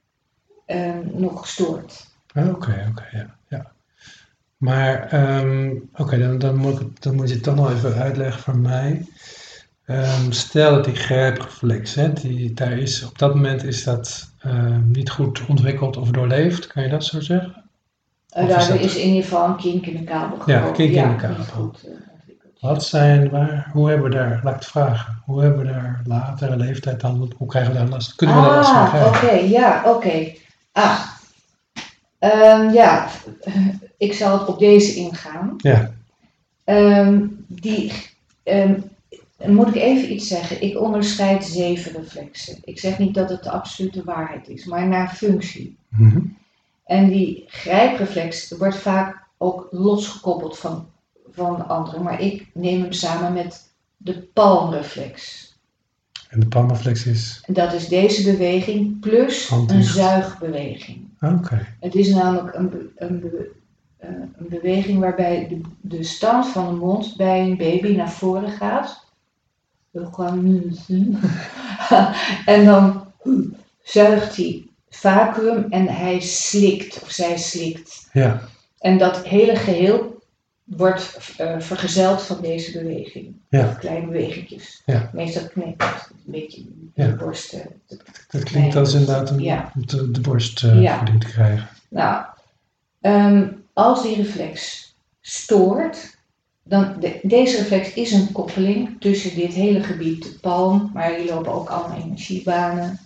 [0.66, 2.06] ehm, nog gestoord.
[2.34, 3.70] Ah, Oké, oké, ja, ja.
[4.56, 8.42] Maar, ehm, oké, dan, dan, moet ik, dan moet je het toch nog even uitleggen
[8.42, 9.06] voor mij.
[9.86, 14.30] Ehm, stel dat die grijpreflex, hè, die, daar is, op dat moment is dat
[14.84, 17.64] niet goed ontwikkeld of doorleefd, kan je dat zo zeggen?
[18.36, 20.42] Uh, Of daar is dat- is in ieder geval een kink in de kabel Ja,
[20.42, 20.72] gekomen.
[20.72, 21.44] kink in de kabel.
[21.44, 21.92] goed, eh.
[22.62, 26.00] Wat zijn, waar, hoe hebben we daar, laat ik het vragen, hoe hebben we daar
[26.04, 29.18] latere leeftijd dan, hoe krijgen we daar last, kunnen we daar last van Ah, oké,
[29.18, 29.48] krijgen?
[29.48, 30.32] ja, oké.
[30.72, 31.00] Ah,
[32.18, 33.08] Ehm, ja,
[33.96, 35.54] ik zal op deze ingaan.
[35.56, 35.90] Ja,
[36.64, 37.92] Ehm, die,
[38.42, 38.80] ehm,
[39.46, 40.62] moet ik even iets zeggen.
[40.62, 42.58] Ik onderscheid zeven reflexen.
[42.64, 45.76] Ik zeg niet dat het de absolute waarheid is, maar naar functie.
[45.88, 46.20] Mhm.
[46.86, 50.86] En die grijpreflex wordt vaak ook losgekoppeld van,
[51.32, 52.00] van de andere.
[52.00, 55.50] Maar ik neem hem samen met de palmreflex.
[56.28, 57.42] En de palmreflex is...
[57.46, 61.08] Dat is deze beweging plus Hand een zuigbeweging.
[61.20, 61.66] Oké.
[61.80, 63.50] Het is namelijk een, be- een, be-
[63.96, 68.50] eh, een beweging waarbij de, de stand van de mond bij een baby naar voren
[68.50, 69.04] gaat.
[72.46, 73.04] En dan
[73.82, 78.08] zuigt hij vacuüm en hij slikt of zij slikt.
[78.12, 78.42] Ja.
[78.78, 80.21] En dat hele geheel
[80.64, 83.34] wordt eh, vergezeld van deze beweging.
[83.48, 83.74] Ja.
[83.74, 84.82] Kleine bewegingjes.
[84.86, 85.10] Ja.
[85.12, 87.06] Meestal knikt het een beetje in Ja.
[87.06, 87.52] de borst.
[87.52, 87.60] eh,
[88.30, 89.72] Dat klinkt als inderdaad om Ja.
[89.74, 91.02] de, de borstvoeding Ja.
[91.18, 91.68] te krijgen.
[91.88, 92.24] Nou,
[93.00, 94.86] ehm, als die reflex
[95.20, 96.16] stoort,
[96.62, 101.32] dan de- deze reflex is een koppeling tussen dit hele gebied, de palm, maar hier
[101.34, 102.98] lopen ook allemaal energiebanen,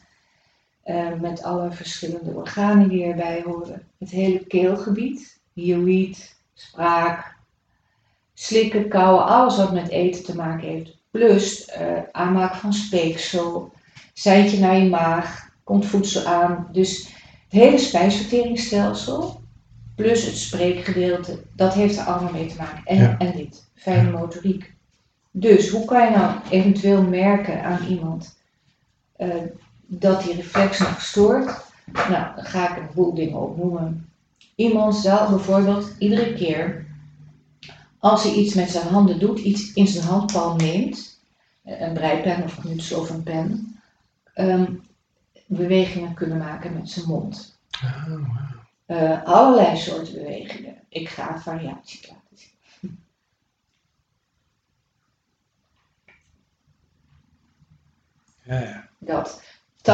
[1.20, 3.82] met alle verschillende organen die erbij horen.
[3.98, 7.35] Het hele keelgebied, hyoïd, spraak,
[8.38, 10.96] slikken, kauwen, alles wat met eten te maken heeft.
[11.10, 13.72] Plus eh, aanmaak van speeksel,
[14.12, 16.68] seintje naar je maag, komt voedsel aan.
[16.72, 17.02] Dus
[17.48, 19.40] het hele spijsverteringsstelsel,
[19.94, 22.82] plus het spreekgedeelte, dat heeft er allemaal mee te maken.
[22.84, 23.18] En, Ja.
[23.18, 24.74] en dit, fijne motoriek.
[25.30, 28.38] Dus hoe kan je nou eventueel merken aan iemand
[29.16, 29.28] eh,
[29.86, 31.64] dat die reflex nog stoort?
[31.92, 34.08] Nou, dan ga ik een boel dingen opnoemen.
[34.54, 36.85] Iemand zal bijvoorbeeld iedere keer,
[37.98, 41.20] als hij iets met zijn handen doet, iets in zijn handpalm neemt,
[41.64, 43.80] een breipen of een knutsel of een pen,
[44.34, 44.72] ehm,
[45.46, 47.58] bewegingen kunnen maken met zijn mond.
[47.80, 48.26] Wauw.
[48.86, 50.76] Eh, allerlei soorten bewegingen.
[50.88, 52.98] Ik ga variaties laten zien.
[58.42, 58.88] Ja, ja.
[58.98, 59.42] Dat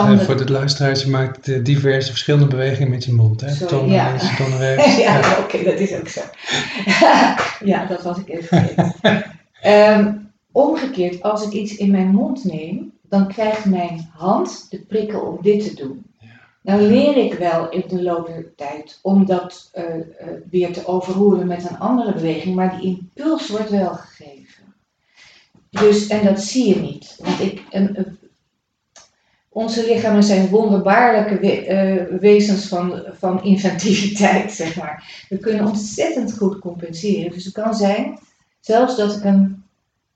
[0.01, 3.41] Voor de luisteraars, je maakt eh, diverse verschillende bewegingen met je mond.
[3.41, 3.51] Hè?
[3.51, 4.09] Sorry, ja.
[4.09, 4.97] links, tonnen rechts.
[4.97, 6.21] ja, oké, dat is ook zo.
[7.71, 8.69] ja, dat was ik even.
[9.63, 10.13] Ehm,
[10.53, 15.39] omgekeerd, als ik iets in mijn mond neem, dan krijgt mijn hand de prikkel om
[15.43, 16.05] dit te doen.
[16.63, 20.01] Dan leer ik wel in de loop der tijd om dat eh, eh,
[20.51, 24.75] weer te overroelen met een andere beweging, maar die impuls wordt wel gegeven.
[25.71, 27.17] Dus, en dat zie je niet.
[27.19, 28.19] Want ik, een, een-
[29.53, 35.25] onze lichamen zijn wonderbaarlijke eh, wezens van, van inventiviteit, zeg maar.
[35.29, 37.33] We kunnen ontzettend goed compenseren.
[37.33, 38.19] Dus het kan zijn,
[38.61, 39.65] zelfs dat ik, een,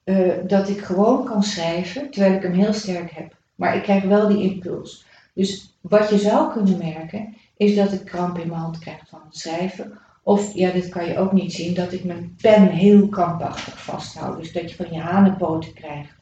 [0.05, 3.37] eh, dat ik gewoon kan schrijven, terwijl ik hem heel sterk heb.
[3.55, 5.07] Maar ik krijg wel die impuls.
[5.35, 9.21] Dus wat je zou kunnen merken, is dat ik kramp in mijn hand krijg van
[9.25, 9.99] het schrijven.
[10.23, 14.39] Of, ja, dit kan je ook niet zien, dat ik mijn pen heel krampachtig vasthoud.
[14.39, 16.16] Dus dat je van je hanenpoten krijgt,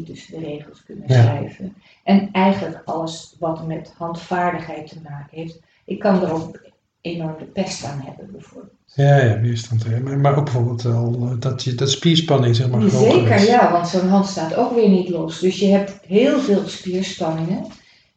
[0.00, 1.22] tussen de regels kunnen Ja.
[1.22, 1.74] schrijven.
[2.04, 5.60] En eigenlijk alles wat met handvaardigheid te maken heeft.
[5.84, 6.60] Ik kan er ook
[7.00, 8.72] enorm de pest aan hebben, bijvoorbeeld.
[8.94, 10.02] Ja, ja, weerstand.
[10.02, 13.46] Maar, maar ook bijvoorbeeld wel eh, dat, je, dat spierspanning zeg maar Zeker, is.
[13.46, 15.38] ja, want zo'n hand staat ook weer niet los.
[15.40, 17.64] Dus je hebt heel veel spierspanningen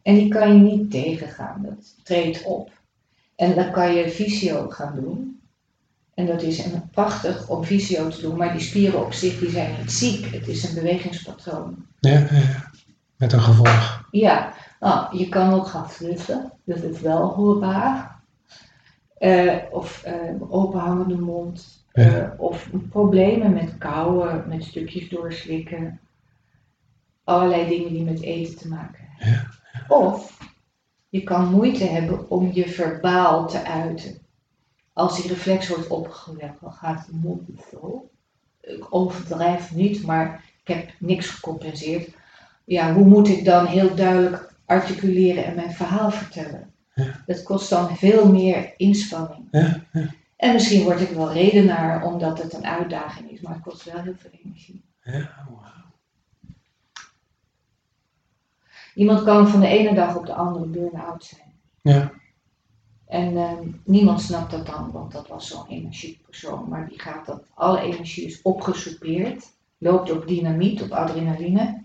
[0.02, 1.62] en die kan je niet tegengaan.
[1.62, 2.70] Dat treedt op.
[3.36, 5.35] En dan kan je fysio gaan doen.
[6.16, 9.50] En dat is een prachtig om fysio te doen, maar die spieren op zich die
[9.50, 10.26] zijn niet ziek.
[10.26, 11.86] Het is een bewegingspatroon.
[12.00, 12.70] Ja, ja, ja.
[13.16, 14.08] Met een gevolg.
[14.10, 18.20] Ja, nou, je kan ook gaan fluffen, dat is wel hoorbaar.
[19.18, 20.14] Eh, of eh,
[20.48, 21.84] openhangende mond.
[21.92, 22.04] Ja.
[22.04, 26.00] Eh, of problemen met kauwen, met stukjes doorslikken.
[27.24, 29.50] Allerlei dingen die met eten te maken hebben.
[29.88, 30.38] Of
[31.08, 34.18] je kan moeite hebben om je verbaal te uiten.
[34.96, 38.10] Als die reflex wordt opgewekt, dan gaat de mond zo.
[38.60, 42.14] Ik overdrijf niet, maar ik heb niks gecompenseerd.
[42.64, 46.72] Ja, hoe moet ik dan heel duidelijk articuleren en mijn verhaal vertellen?
[46.94, 47.22] Ja.
[47.26, 49.48] Dat kost dan veel meer inspanning.
[49.50, 49.84] Ja,
[50.36, 54.02] En misschien word ik wel redenaar omdat het een uitdaging is, maar het kost wel
[54.02, 54.84] heel veel energie.
[55.02, 55.94] ja, wauw.
[58.94, 61.52] Iemand kan van de ene dag op de andere burn-out zijn.
[61.82, 62.12] Ja,
[63.06, 66.68] En ehm, niemand snapt dat dan, want dat was zo'n energiek persoon.
[66.68, 71.82] Maar die gaat dat, alle energie is opgesoupeerd, loopt op dynamiet, op adrenaline.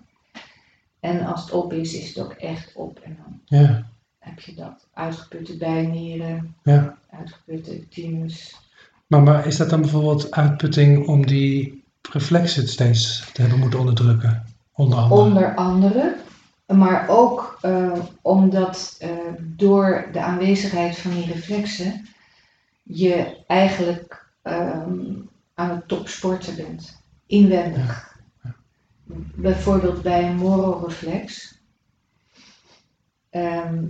[1.00, 3.00] En als het op is, is het ook echt op.
[3.00, 3.86] En dan ja,
[4.20, 4.88] heb je dat.
[4.94, 6.98] Uitgeputte bijnieren, ja.
[7.10, 8.56] uitgeputte thymus.
[9.08, 14.44] Maar, maar is dat dan bijvoorbeeld uitputting om die reflexen steeds te hebben moeten onderdrukken?
[14.72, 15.22] Onder andere.
[15.22, 16.16] Onder andere.
[16.72, 22.06] Maar ook eh, omdat eh, door de aanwezigheid van die reflexen
[22.84, 25.14] je eigenlijk ehm,
[25.54, 27.04] aan het topsporten bent.
[27.26, 28.20] Inwendig.
[29.36, 31.60] bijvoorbeeld bij een mororeflex.
[33.30, 33.86] Ehm,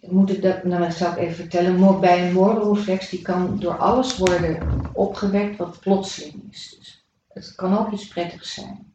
[0.00, 2.00] moet ik dat, nou dat zal ik even vertellen.
[2.00, 4.58] Bij een mororeflex die kan door alles worden
[4.92, 6.76] opgewekt wat plotseling is.
[6.78, 8.94] Dus het kan ook iets prettigs zijn.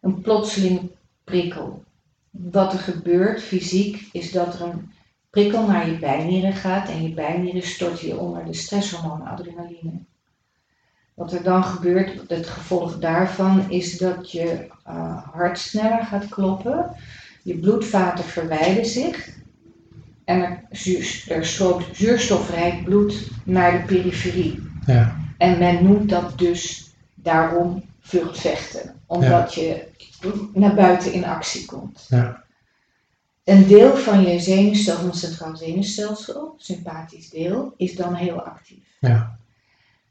[0.00, 0.90] Een plotseling
[1.30, 1.84] prikkel.
[2.30, 4.92] Wat er gebeurt fysiek is dat er een
[5.30, 9.92] prikkel naar je bijnieren gaat en je bijnieren stort je onder de stresshormoon adrenaline.
[11.14, 16.96] Wat er dan gebeurt, het gevolg daarvan is dat je eh, hart sneller gaat kloppen,
[17.42, 19.38] je bloedvaten verwijden zich
[20.24, 20.64] en er,
[21.28, 24.62] er stroomt zuurstofrijk bloed naar de periferie.
[24.86, 25.16] Ja.
[25.38, 29.88] En men noemt dat dus daarom vluchtvechten, omdat je
[30.52, 32.06] naar buiten in actie komt.
[32.08, 32.44] Ja.
[33.44, 38.84] Een deel van je zenuwstelsel, van het centraal zenuwstelsel, sympathisch deel, is dan heel actief.
[39.00, 39.38] Ja.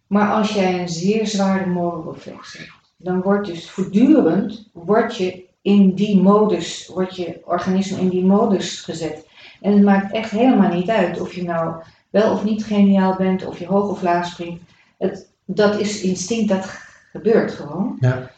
[0.08, 5.94] Maar als jij een zeer zware mororeflex hebt, dan wordt dus voortdurend wordt je in
[5.94, 9.28] die modus, wordt je organisme in die modus gezet.
[9.62, 13.46] En het maakt echt helemaal niet uit of je nou wel of niet geniaal bent,
[13.46, 14.64] of je hoog of laag springt.
[14.98, 16.66] Het, dat is instinct, dat
[17.12, 17.98] gebeurt gewoon.
[18.00, 18.32] Ja.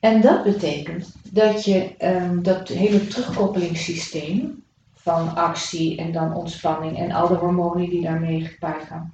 [0.00, 7.12] En dat betekent dat je ehm, dat hele terugkoppelingssysteem van actie en dan ontspanning en
[7.12, 9.12] al de hormonen die daarmee gepaard gaan,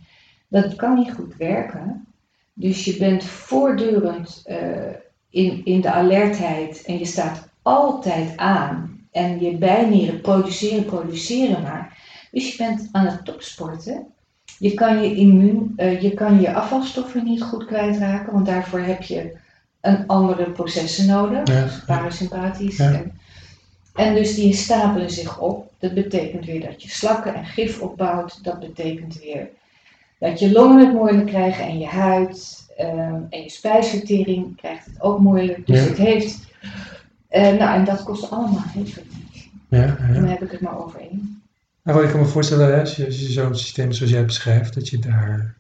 [0.49, 2.07] dat kan niet goed werken.
[2.53, 4.95] Dus je bent voortdurend eh,
[5.31, 8.95] in, in de alertheid en je staat altijd aan.
[9.11, 11.99] En je bijnieren produceren, produceren maar.
[12.31, 14.07] Dus je bent aan het topsporten.
[14.59, 19.03] Je kan je immuun, eh, je kan je afvalstoffen niet goed kwijtraken, want daarvoor heb
[19.03, 19.37] je
[19.81, 21.63] een andere processen nodig, Ja.
[21.63, 22.77] dus parasympathisch.
[22.77, 22.93] Ja.
[22.93, 23.13] En,
[23.95, 25.71] en dus die stapelen zich op.
[25.79, 28.45] Dat betekent weer dat je slakken en gif opbouwt.
[28.45, 29.49] Dat betekent weer
[30.19, 35.01] dat je longen het moeilijk krijgen en je huid ehm, en je spijsvertering krijgt het
[35.03, 35.67] ook moeilijk.
[35.67, 35.89] Dus Ja.
[35.89, 36.39] het heeft,
[37.29, 39.51] eh, nou en dat kost allemaal heel veel energie.
[39.69, 40.29] Ja, En dan ja.
[40.29, 41.43] heb ik het maar over één.
[41.87, 44.99] Nou, ik kan me voorstellen, hè, als je, zo'n systeem zoals jij beschrijft, dat je
[44.99, 45.55] daar...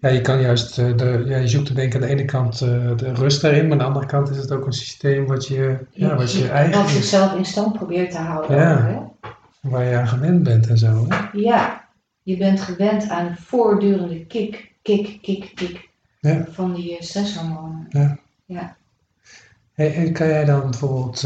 [0.00, 2.24] Ja, je kan juist, eh, de, ja, je zoekt er denk ik aan de ene
[2.24, 5.26] kant eh, de rust daarin, maar aan de andere kant is het ook een systeem
[5.26, 8.56] wat je, ja, wat je eigen Wat zichzelf in stand probeert te houden.
[8.56, 8.74] Ja.
[8.74, 9.30] ook, hè?
[9.70, 11.06] waar je aan gewend bent en zo.
[11.08, 11.38] Hè?
[11.38, 11.88] Ja,
[12.22, 15.88] je bent gewend aan voortdurende kick, kick, kick, kick
[16.20, 16.46] Ja.
[16.50, 17.88] van die eh, stresshormonen.
[19.72, 21.18] Hey, en kan jij dan bijvoorbeeld,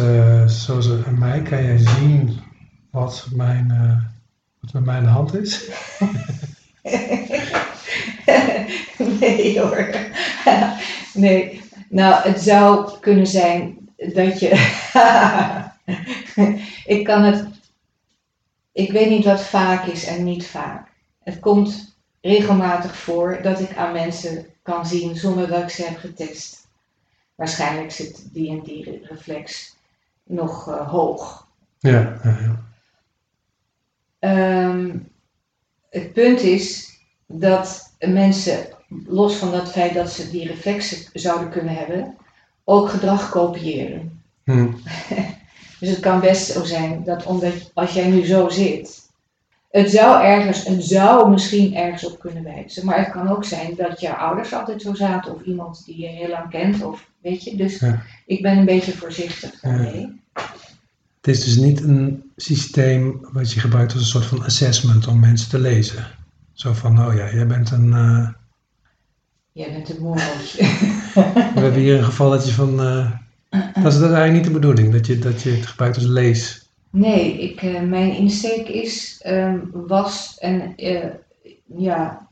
[0.47, 2.41] zoals aan mij, kan jij zien
[2.91, 4.03] wat, mijn, eh,
[4.61, 5.71] wat met mij aan de hand is?
[9.21, 9.95] nee hoor.
[11.15, 11.63] nee.
[11.89, 14.49] Nou, het zou kunnen zijn dat je.
[16.95, 17.49] ik kan het.
[18.73, 20.89] Ik weet niet wat vaak is en niet vaak.
[21.23, 25.99] Het komt regelmatig voor dat ik aan mensen kan zien zonder dat ik ze heb
[25.99, 26.69] getest.
[27.35, 29.77] Waarschijnlijk zit die en die reflex
[30.25, 31.49] nog eh, hoog.
[31.79, 32.70] Ja, ja, ja.
[34.21, 34.97] Ehm,
[35.91, 36.89] het punt is
[37.27, 38.67] dat mensen,
[39.07, 42.17] los van dat feit dat ze die reflexen zouden kunnen hebben,
[42.65, 44.23] ook gedrag kopiëren.
[44.45, 44.69] Hm.
[45.81, 49.11] Dus het kan best zo zijn dat omdat als jij nu zo zit,
[49.71, 52.85] het zou ergens, het zou misschien ergens op kunnen wijzen.
[52.85, 56.07] Maar het kan ook zijn dat je ouders altijd zo zaten of iemand die je
[56.07, 57.57] heel lang kent of weet je.
[57.57, 58.03] Dus Ja.
[58.27, 60.11] ik ben een beetje voorzichtig Ja.
[61.21, 65.21] Het is dus niet een systeem wat je gebruikt als een soort van assessment om
[65.21, 66.07] mensen te lezen.
[66.53, 67.93] Zo van, oh ja, jij bent een...
[67.93, 68.29] eh,
[69.53, 70.63] Jij bent een morreltje.
[71.55, 72.81] we hebben hier een gevalletje van...
[72.81, 73.11] eh,
[73.83, 76.69] dat, is, dat eigenlijk niet de bedoeling, dat je, dat je het gebruikt als lees.
[76.91, 80.75] Nee, ik, eh, mijn insteek is, ehm, was en
[81.77, 82.29] ja,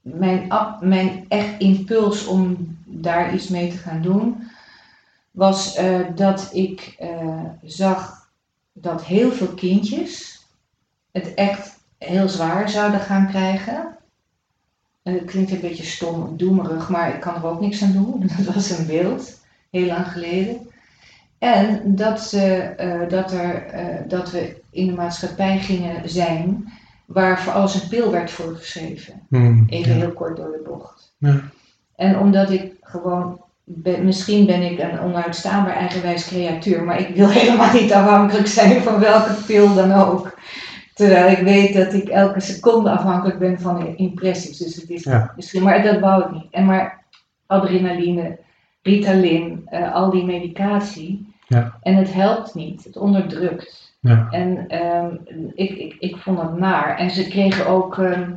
[0.00, 4.36] mijn, mijn echt impuls om daar iets mee te gaan doen,
[5.32, 8.30] was eh, dat ik eh, zag
[8.72, 10.44] dat heel veel kindjes
[11.12, 13.96] het echt heel zwaar zouden gaan krijgen.
[15.02, 18.30] En het klinkt een beetje stom, doemerig, maar ik kan er ook niks aan doen.
[18.44, 19.40] Dat was een beeld,
[19.70, 20.70] heel lang geleden.
[21.38, 22.74] En dat, ze,
[23.08, 26.72] dat, er, dat we in de maatschappij gingen zijn
[27.12, 29.22] waar voor alles een pil werd voorgeschreven.
[29.28, 29.98] Hm, Even ja.
[29.98, 31.14] heel kort door de bocht.
[31.18, 31.40] Ja.
[31.96, 37.28] En omdat ik gewoon, ben- misschien ben ik een onuitstaanbaar eigenwijs creatuur, maar ik wil
[37.40, 40.38] helemaal niet afhankelijk zijn van welke pil dan ook.
[40.94, 44.58] Terwijl ik weet dat ik elke seconde afhankelijk ben van impressies.
[44.58, 45.32] Dus het is Ja.
[45.36, 46.46] misschien, maar dat wou ik niet.
[46.50, 47.04] En maar
[47.46, 48.38] adrenaline,
[48.82, 51.34] Ritalin, eh, al die medicatie.
[51.48, 51.78] Ja.
[51.82, 53.94] En het helpt niet, het onderdrukt.
[54.00, 54.28] Ja.
[54.30, 55.14] En ehm,
[55.54, 56.96] ik, ik, ik vond dat naar.
[56.98, 58.30] En ze kregen ook ehm,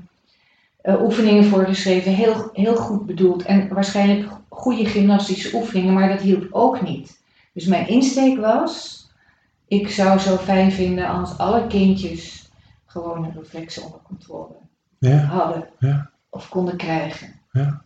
[0.82, 3.44] eh, oefeningen voorgeschreven, heel, heel goed bedoeld.
[3.46, 4.30] En waarschijnlijk
[4.66, 7.22] goede gymnastische oefeningen, maar dat hielp ook niet.
[7.54, 9.06] Dus mijn insteek was,
[9.68, 12.50] ik zou zo fijn vinden als alle kindjes
[12.86, 14.56] gewoon hun reflexen onder controle
[15.00, 17.34] Ja, hadden ja, of konden krijgen.
[17.52, 17.84] ja.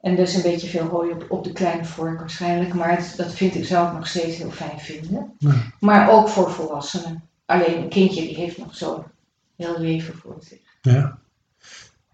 [0.00, 3.32] En dus een beetje veel hooi op, op de kleine vork waarschijnlijk, maar het- dat
[3.34, 5.36] vind ik, zou ik nog steeds heel fijn vinden.
[5.80, 7.22] Maar ook voor volwassenen.
[7.46, 9.02] Alleen een kindje die heeft nog zo'n
[9.56, 10.58] heel leven voor zich.
[10.80, 11.18] Ja.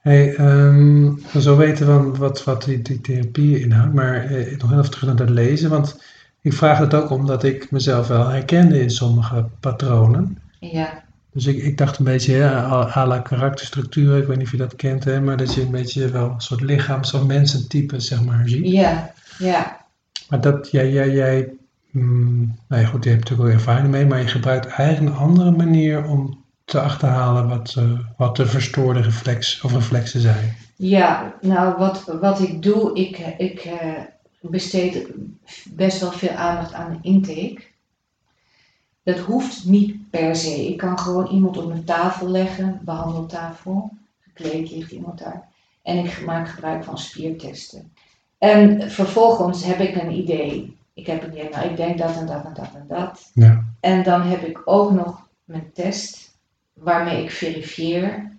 [0.02, 4.70] Hey, ik wil zo weten van wat, wat die, die therapie inhoudt, maar eh, nog
[4.70, 6.02] heel even terug naar dat lezen, want
[6.40, 10.38] ik vraag het ook omdat ik mezelf wel herkende in sommige patronen.
[10.60, 14.46] Ja, Dus ik, ik dacht een beetje hè, à à la karakterstructuur, ik weet niet
[14.46, 17.26] of je dat kent, hè, maar dat je een beetje wel een soort lichaams- of
[17.26, 18.66] mensentype zeg maar ziet.
[18.68, 19.80] ja, ja.
[20.28, 21.48] Maar dat jij, jij, jij
[21.90, 25.22] mm, nou ja goed, je hebt natuurlijk ook ervaring mee, maar je gebruikt eigenlijk een
[25.22, 26.41] andere manier om
[26.72, 30.56] te achterhalen wat, eh, wat de verstoorde reflex of reflexen zijn.
[30.76, 34.02] Ja, nou wat, wat ik doe, ik, ik eh,
[34.40, 35.06] besteed
[35.64, 37.62] best wel veel aandacht aan de intake.
[39.02, 40.68] Dat hoeft niet per se.
[40.68, 43.90] Ik kan gewoon iemand op mijn tafel leggen, behandeltafel.
[44.20, 45.48] Gekleed ligt iemand daar.
[45.82, 47.92] En ik maak gebruik van spiertesten.
[48.38, 50.76] En vervolgens heb ik een idee.
[50.94, 53.30] Ik heb een idee, nou ik denk dat en dat en dat en dat.
[53.34, 53.64] Ja.
[53.80, 56.31] En dan heb ik ook nog mijn test
[56.72, 58.30] waarmee ik verifieer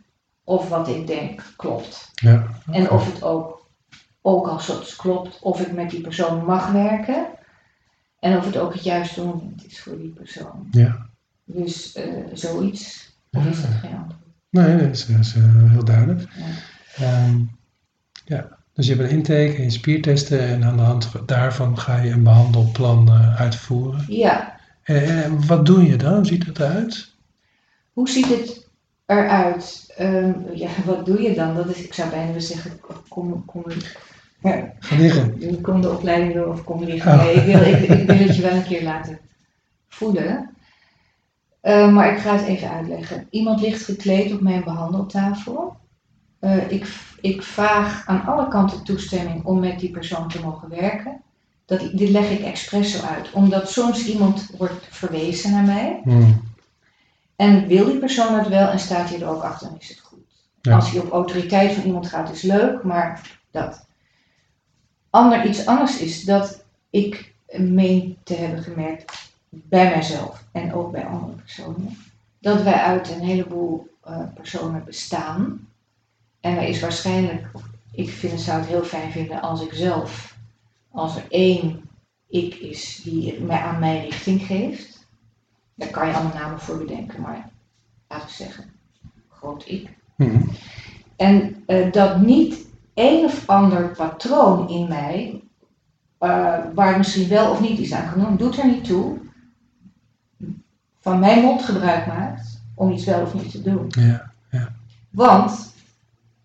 [0.44, 2.12] of wat ik denk klopt.
[2.14, 2.48] Ja.
[2.72, 3.70] En of het ook,
[4.22, 7.26] ook als het klopt, of ik met die persoon mag werken.
[8.20, 10.68] En of het ook het juiste moment is voor die persoon.
[10.72, 11.10] Ja.
[11.44, 13.12] Dus eh, zoiets.
[13.32, 14.22] Of is dat geen antwoord?
[14.50, 16.28] Nee, dat is, dat is, eh, heel duidelijk.
[16.36, 17.06] Ja.
[17.06, 17.40] Ehm,
[18.26, 18.58] ja.
[18.74, 22.12] Dus je hebt een intake en je spiertesten en aan de hand daarvan ga je
[22.12, 24.06] een behandelplan eh, uitvoeren.
[24.08, 26.14] Ja, En, en wat doe je dan?
[26.14, 27.13] Hoe ziet het eruit?
[27.94, 28.70] Hoe ziet het
[29.06, 29.94] eruit?
[29.98, 31.56] Ehm, ja, wat doe je dan?
[31.56, 33.64] Dat is, ik zou bijna willen zeggen, kom, kom,
[34.42, 35.62] ja, liggen.
[35.62, 37.12] kom de opleiding doen of kom liggen.
[37.12, 37.24] Oh.
[37.24, 39.20] Nee, ik wil, ik, ik wil het je wel een keer laten
[39.88, 40.50] voelen.
[41.62, 43.28] Eh, maar ik ga het even uitleggen.
[43.30, 45.76] Iemand ligt gekleed op mijn behandeltafel.
[46.40, 46.88] Eh, ik,
[47.22, 51.22] ik vraag aan alle kanten toestemming om met die persoon te mogen werken.
[51.66, 56.02] Dat, dit leg ik expres zo uit, omdat soms iemand wordt verwezen naar mij.
[56.04, 56.43] Hmm.
[57.36, 60.00] En wil die persoon het wel en staat hij er ook achter, dan is het
[60.00, 60.20] goed.
[60.62, 60.76] Ja.
[60.76, 63.86] Als hij op autoriteit van iemand gaat, is leuk, maar dat.
[65.10, 71.06] Ander, iets anders is dat ik meen te hebben gemerkt bij mijzelf en ook bij
[71.06, 71.98] andere personen,
[72.40, 75.68] dat wij uit een heleboel eh, personen bestaan.
[76.40, 77.48] En er is waarschijnlijk,
[77.92, 80.38] ik vind, zou het heel fijn vinden als ik zelf,
[80.92, 81.84] als er één
[82.34, 84.93] ik is die mij aan mijn richting geeft.
[85.76, 87.50] Daar kan je allemaal namen voor bedenken, maar
[88.08, 88.72] laten we zeggen,
[89.30, 89.90] groot ik.
[90.16, 90.50] Hmm.
[91.16, 95.44] En eh, dat niet een of ander patroon in mij,
[96.18, 99.18] eh, waar misschien wel of niet is aangenomen, doet er niet toe,
[101.00, 103.88] van mijn mond gebruik maakt om iets wel of niet te doen.
[103.90, 104.32] Ja.
[105.10, 105.74] Want,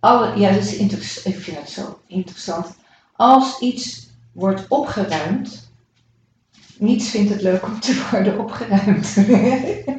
[0.01, 2.76] alle, ja, dat is ik vind het zo interessant.
[3.12, 5.68] Als iets wordt opgeruimd,
[6.81, 9.16] niets vindt het leuk om te worden opgeruimd.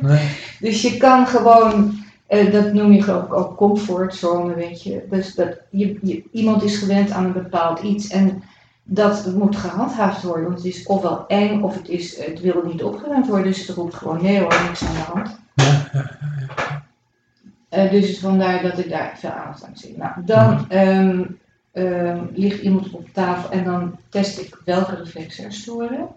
[0.02, 0.30] Nee.
[0.60, 5.06] Dus je kan gewoon, eh, dat noem je geloof ik ook comfortzone, weet je.
[5.10, 8.44] Dus dat je, je, iemand is gewend aan een bepaald iets en
[8.84, 10.44] dat moet gehandhaafd worden.
[10.44, 13.48] Want het is ofwel eng of het, is, het wil niet opgeruimd worden.
[13.48, 15.40] Dus het roept gewoon nee hoor, niks aan de hand.
[15.56, 16.84] Ja, ja,
[17.70, 19.98] Eh, dus vandaar dat ik daar veel aandacht aan zie.
[19.98, 21.26] Nou, dan ehm,
[21.72, 26.08] ehm, ligt iemand op tafel en dan test ik welke reflexen er storen.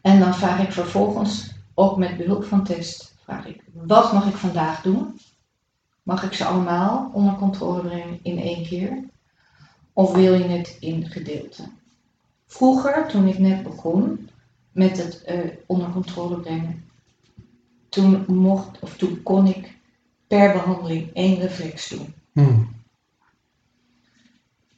[0.00, 4.34] En dan vraag ik vervolgens, ook met behulp van test, vraag ik, wat mag ik
[4.34, 5.20] vandaag doen?
[6.02, 9.04] Mag ik ze allemaal onder controle brengen in één keer?
[9.92, 11.72] Of wil je het in gedeelten?
[12.46, 14.28] Vroeger, toen ik net begon
[14.72, 16.84] met het eh, onder controle brengen,
[17.88, 19.78] toen mocht, of toen kon ik
[20.26, 22.14] per behandeling één reflex doen.
[22.32, 22.68] Hmm.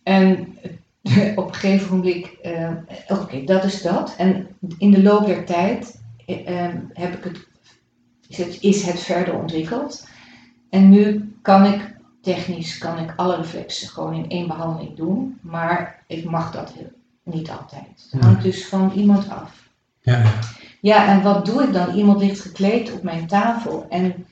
[0.02, 0.58] En
[1.36, 2.70] op een gegeven moment, eh,
[3.08, 4.14] oké, dat is dat.
[4.18, 4.46] En
[4.78, 7.46] in de loop der tijd eh, heb ik het,
[8.28, 10.08] is, het, is het verder ontwikkeld.
[10.70, 15.38] En nu kan ik, technisch kan ik alle reflexen gewoon in één behandeling doen.
[15.42, 16.72] Maar ik mag dat
[17.22, 18.08] niet altijd.
[18.10, 19.68] Het hangt dus van iemand af.
[20.00, 20.38] Ja, ja.
[20.80, 21.94] Ja, en wat doe ik dan?
[21.94, 23.86] Iemand ligt gekleed op mijn tafel.
[23.88, 24.26] En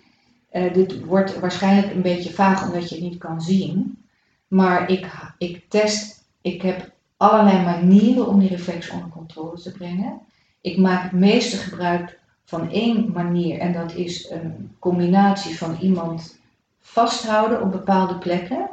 [0.50, 4.04] eh, dit wordt waarschijnlijk een beetje vaag omdat je het niet kan zien.
[4.48, 5.06] Maar ik,
[5.38, 6.13] ik test,
[6.44, 10.20] ik heb allerlei manieren om die reflex onder controle te brengen.
[10.60, 16.38] Ik maak het meeste gebruik van één manier en dat is een combinatie van iemand
[16.80, 18.70] vasthouden op bepaalde plekken.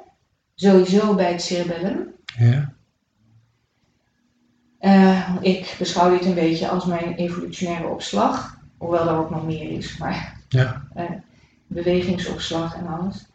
[0.56, 2.14] Sowieso bij het cerebellum.
[2.38, 2.74] ja.
[4.78, 9.70] Eh, ik beschouw dit een beetje als mijn evolutionaire opslag, hoewel er ook nog meer
[9.72, 10.88] is, maar Ja.
[10.94, 11.12] eh,
[11.68, 13.26] bewegingsopslag en alles.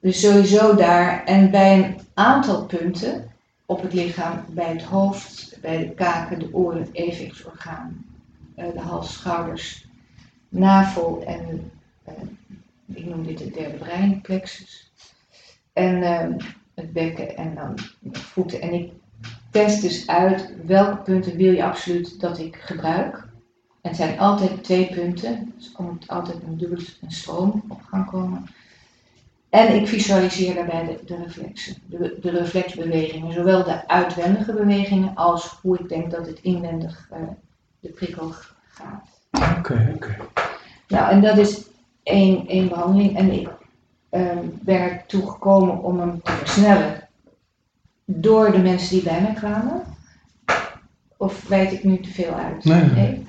[0.00, 3.31] Dus sowieso daar en bij een aantal punten
[3.72, 8.04] op het lichaam, bij het hoofd, bij de kaken, de oren, het evenwichtsorgaan,
[8.54, 9.88] eh, de hals, schouders,
[10.48, 11.70] navel en
[12.04, 12.14] eh,
[12.86, 14.92] ik noem dit de derde breinplexus.
[15.72, 16.38] En ehm,
[16.74, 18.60] het bekken en dan de voeten.
[18.60, 18.92] En ik
[19.50, 23.28] test dus uit welke punten wil je absoluut dat ik gebruik.
[23.82, 28.06] Het zijn altijd twee punten, dus er komt altijd een dubbele een stroom op gang
[28.06, 28.46] komen.
[29.52, 35.58] En ik visualiseer daarbij de, de reflexen, de, de reflexbewegingen, zowel de uitwendige bewegingen als
[35.62, 37.20] hoe ik denk dat het inwendig eh,
[37.80, 38.32] de prikkel
[38.68, 39.08] gaat.
[39.58, 40.16] Oké, oké.
[40.88, 41.62] Nou, en dat is
[42.02, 43.16] één, één behandeling.
[43.16, 43.48] En ik
[44.10, 47.08] ehm, ben er toe gekomen om hem te versnellen
[48.04, 49.82] door de mensen die bij mij kwamen.
[51.16, 52.64] Of wijd ik nu te veel uit?
[52.64, 53.26] Nee, nee.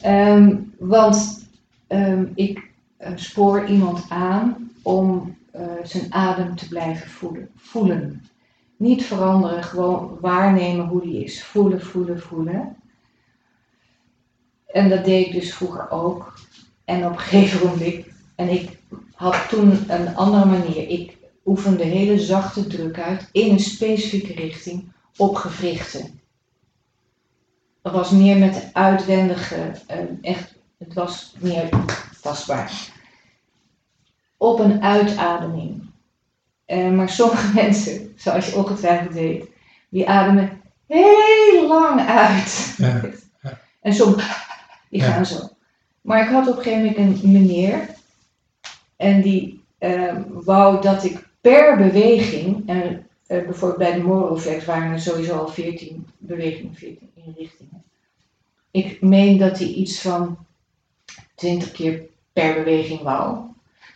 [0.00, 1.46] Ehm, want
[1.86, 7.48] ehm, ik eh, spoor iemand aan om eh, zijn adem te blijven voelen.
[7.54, 8.24] voelen.
[8.76, 11.44] Niet veranderen, gewoon waarnemen hoe die is.
[11.44, 12.76] Voelen, voelen, voelen.
[14.66, 16.38] En dat deed ik dus vroeger ook.
[16.84, 18.78] En op een gegeven moment, en ik
[19.14, 20.88] had toen een andere manier.
[20.88, 26.20] Ik oefende hele zachte druk uit in een specifieke richting op gewrichten.
[27.82, 31.68] Het was meer met de uitwendige, eh, echt, het was meer
[32.20, 32.94] tastbaar.
[34.36, 35.82] Op een uitademing.
[36.64, 39.44] Eh, maar sommige mensen, zoals je ongetwijfeld weet,
[39.88, 42.74] die ademen heel lang uit.
[42.76, 43.00] Ja,
[43.80, 44.16] En soms,
[44.90, 45.06] die Ja.
[45.12, 45.48] gaan zo.
[46.00, 47.88] Maar ik had op een gegeven moment een meneer.
[48.96, 54.92] En die eh, wou dat ik per beweging, en eh, bijvoorbeeld bij de Moroflex waren
[54.92, 57.82] er sowieso al 14 bewegingen, 14 inrichtingen.
[58.70, 60.38] Ik meen dat hij iets van
[61.34, 63.38] 20 keer per beweging wou.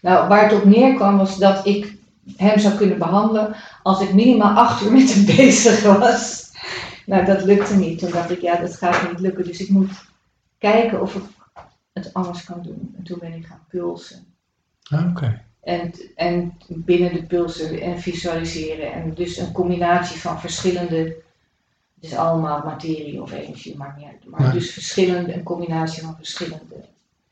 [0.03, 1.95] Nou, waar het op neerkwam was dat ik
[2.37, 6.51] hem zou kunnen behandelen als ik minimaal 8 uur met hem bezig was.
[7.07, 7.99] Nou, dat lukte niet.
[7.99, 9.45] Toen dacht ik, ja, dat gaat niet lukken.
[9.45, 10.05] Dus ik moet
[10.59, 11.23] kijken of ik
[11.93, 12.95] het anders kan doen.
[12.99, 14.25] En toen ben ik gaan pulsen.
[14.91, 15.43] Ah, oké.
[15.61, 18.93] En, en binnen de pulsen en visualiseren.
[18.93, 20.99] En dus een combinatie van verschillende.
[21.95, 24.25] Het is allemaal materie of energie, niet uit.
[24.27, 24.51] Maar Ja.
[24.51, 26.75] dus verschillende, een combinatie van verschillende.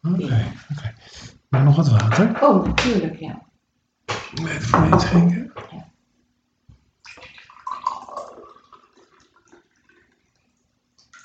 [0.03, 0.95] Oké, oké.
[1.49, 2.43] Maar nog wat water.
[2.43, 3.43] Oh, natuurlijk, ja.
[4.35, 5.53] Even voor mij drinken.
[5.71, 5.91] Ja.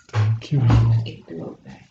[0.06, 1.02] Dankjewel.
[1.04, 1.90] Ik doe ook bij.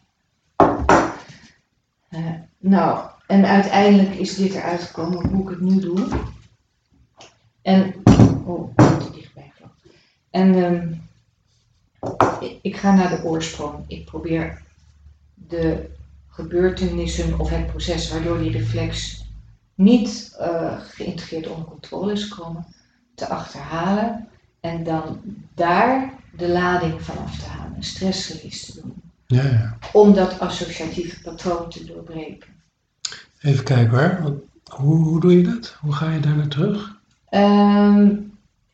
[2.09, 6.09] Eh, nou, en uiteindelijk is dit eruit gekomen hoe ik het nu doe.
[7.63, 7.95] En,
[8.45, 9.53] oh, te dichtbij.
[9.59, 9.67] ik.
[10.31, 10.93] En ehm,
[12.41, 13.85] ik, ik ga naar de oorsprong.
[13.87, 14.63] Ik probeer
[15.35, 15.91] de
[16.33, 19.25] gebeurtenissen of het proces waardoor die reflex
[19.75, 22.67] niet eh, geïntegreerd onder controle is gekomen,
[23.15, 24.29] te achterhalen.
[24.61, 25.21] En dan
[25.55, 28.95] daar de lading vanaf te halen, een stressrelease te doen
[29.27, 29.79] Ja, ja.
[29.93, 32.49] om dat associatieve patroon te doorbreken.
[33.41, 34.41] Even kijken hoor.
[34.65, 35.77] Hoe, hoe doe je dat?
[35.81, 37.01] Hoe ga je daar naar terug?
[37.29, 38.17] Ehm,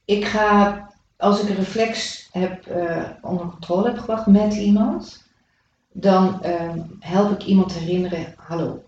[0.05, 0.87] ik ga,
[1.17, 5.25] als ik een reflex heb, eh, onder controle heb gebracht met iemand,
[6.01, 8.85] dan ehm, help ik iemand herinneren, hallo,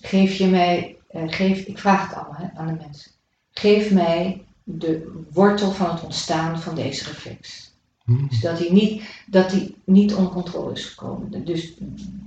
[0.00, 3.10] geef je mij, eh, geef, ik vraag het allemaal hè, aan de mensen,
[3.50, 7.72] geef mij de wortel van het ontstaan van deze reflex.
[8.04, 8.26] Hm.
[8.26, 11.44] Dus dat hij niet, dat hij niet onder controle is gekomen.
[11.44, 11.74] Dus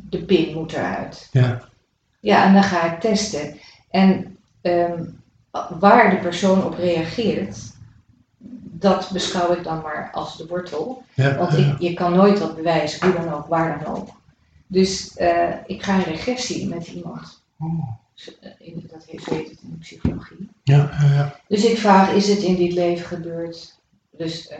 [0.09, 1.27] de pin moet eruit.
[1.31, 1.69] Ja,
[2.19, 3.57] Ja, en dan ga ik testen.
[3.89, 5.03] En ehm,
[5.79, 7.76] waar de persoon op reageert,
[8.80, 11.03] dat beschouw ik dan maar als de wortel.
[11.13, 11.57] ja, Want ja.
[11.57, 14.09] ik, je kan nooit wat bewijzen, hoe dan ook, waar dan ook.
[14.67, 17.41] Dus eh, ik ga in regressie met iemand.
[17.59, 17.89] Oh.
[18.41, 20.49] Eh, in- Dat heet, heet het in de psychologie.
[20.63, 21.36] Ja, ja, ja.
[21.47, 23.80] Dus ik vraag, is het in dit leven gebeurd?
[24.11, 24.59] Dus eh,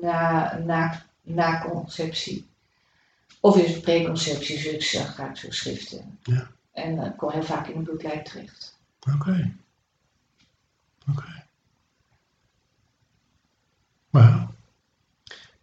[0.00, 2.48] na, na, na conceptie.
[3.40, 6.18] Of is het preconceptie, dus ga ik zo schriften.
[6.22, 6.48] Ja.
[6.72, 8.78] En dan kom heel vaak in een bloedlijn terecht.
[9.14, 9.54] Oké.
[11.10, 11.43] Oké.
[14.14, 14.48] Wauw.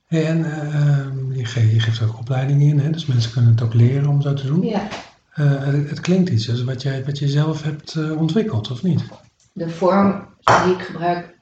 [0.06, 2.90] Hey, en eh, ehm, je, ge- je geeft ook opleidingen in, hè?
[2.90, 4.62] dus mensen kunnen het ook leren om zo te doen.
[4.62, 4.88] Ja,
[5.32, 8.84] Eh, het, het klinkt iets als wat jij, wat je zelf hebt eh, ontwikkeld, of
[8.84, 9.04] niet?
[9.54, 10.26] de vorm
[10.64, 11.36] die ik gebruik,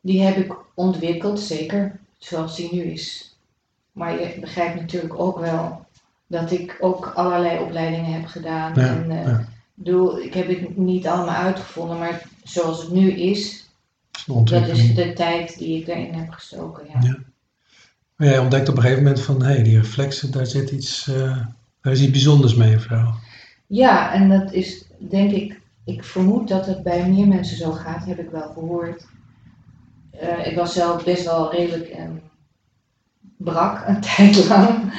[0.00, 3.36] die heb ik ontwikkeld, zeker, zoals die nu is.
[3.92, 5.86] Maar je begrijpt natuurlijk ook wel
[6.26, 8.74] dat ik ook allerlei opleidingen heb gedaan.
[8.74, 10.18] Ja, en, eh, ja.
[10.18, 13.63] ik heb het niet allemaal uitgevonden, maar zoals het nu is,
[14.44, 16.86] dat is de tijd die ik daarin heb gestoken.
[16.92, 16.98] Ja.
[17.00, 17.18] Ja.
[18.16, 21.06] Maar jij ontdekt op een gegeven moment van, hé, hey, die reflexen, daar zit iets,
[21.06, 21.46] uh,
[21.80, 23.14] daar is iets bijzonders mee zo.
[23.66, 28.06] Ja, en dat is denk ik, ik vermoed dat het bij meer mensen zo gaat,
[28.06, 29.06] heb ik wel gehoord.
[30.22, 32.22] Uh, ik was zelf best wel redelijk um,
[33.36, 34.92] brak een tijd lang.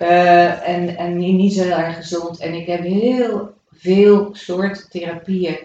[0.00, 2.38] Uh, en, en niet zo heel erg gezond.
[2.38, 5.56] En ik heb heel veel soorten therapieën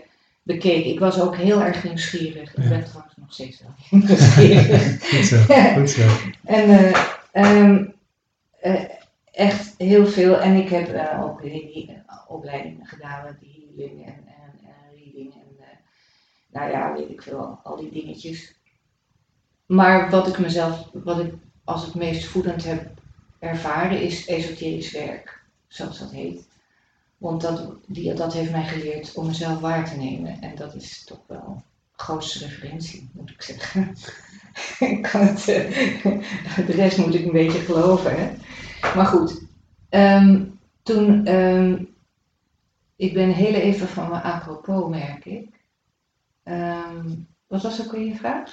[0.47, 0.91] bekeken.
[0.91, 2.55] Ik was ook heel erg nieuwsgierig.
[2.55, 5.09] Ik ben trouwens nog steeds wel nieuwsgierig.
[5.09, 5.37] goed zo,
[5.77, 6.07] goed zo.
[6.43, 7.93] en uh, um,
[8.63, 8.83] uh,
[9.31, 10.39] echt heel veel.
[10.39, 11.41] En ik heb uh, ook
[12.27, 15.33] opleidingen gedaan met healing en, en, en reading.
[15.33, 15.79] En
[16.51, 18.55] nou ja, weet ik veel, al die dingetjes.
[19.65, 21.33] Maar wat ik mezelf, wat ik
[21.63, 22.89] als het meest voedend heb
[23.39, 26.46] ervaren, is esoterisch werk, zoals dat heet.
[27.17, 30.41] Want dat, die, dat heeft mij geleerd om mezelf waar te nemen.
[30.41, 33.95] En dat is toch wel de grootste referentie, moet ik zeggen.
[34.93, 35.35] ik uh,
[36.65, 38.15] de rest moet ik een beetje geloven.
[38.15, 38.31] Hè?
[38.95, 39.41] Maar goed,
[39.89, 41.95] um, toen, um,
[42.95, 45.49] ik ben heel even van mijn apropos, merk ik.
[46.43, 48.51] Um, wat was ook weer je vraag?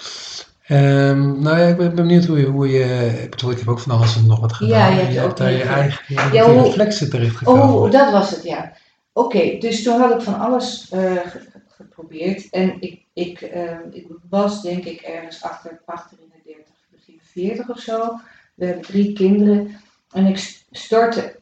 [0.68, 3.78] Um, nou ja, ik ben benieuwd hoe je, hoe je, ik bedoel, ik heb ook
[3.78, 4.78] van alles en nog wat gedaan.
[4.78, 7.64] Ja, je hebt je hebt daar je eigen je Ja, bent in hoe- reflexen terechtgekomen.
[7.68, 8.72] Oh, dat was het, ja.
[9.12, 12.50] Oké, dus toen had ik van alles eh, ge- geprobeerd.
[12.50, 17.20] En ik, ik, eh, ik was denk ik ergens achter, achter in de 30, begin
[17.22, 18.20] 40 of zo.
[18.54, 19.76] We hebben drie kinderen.
[20.12, 21.36] En ik stortte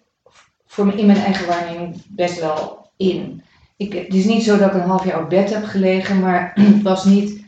[0.67, 3.43] voor me in mijn eigen waarneming best wel in.
[3.77, 6.53] Ik, het is niet zo dat ik een half jaar op bed heb gelegen, maar
[6.75, 7.42] het was niet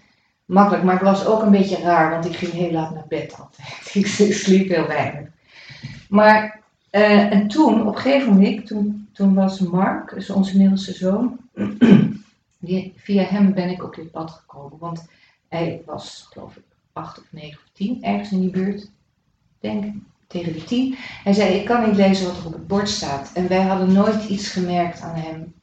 [0.45, 0.85] makkelijk.
[0.85, 3.95] Maar het was ook een beetje raar, want ik ging heel laat naar bed altijd.
[4.29, 5.29] Ik sliep heel weinig.
[6.09, 10.93] Maar eh, en toen, op een gegeven moment, toen, toen was Mark, dus onze middelste
[10.93, 11.39] zoon,
[12.59, 14.79] die, via hem ben ik op dit pad gekomen.
[14.79, 15.07] Want
[15.49, 18.83] hij was, geloof ik, acht of negen of tien, ergens in die buurt.
[18.83, 18.91] Ik
[19.61, 19.95] Denk
[20.27, 20.95] tegen die tien.
[20.99, 23.31] Hij zei, ik kan niet lezen wat er op het bord staat.
[23.35, 25.55] En wij hadden nooit iets gemerkt aan hem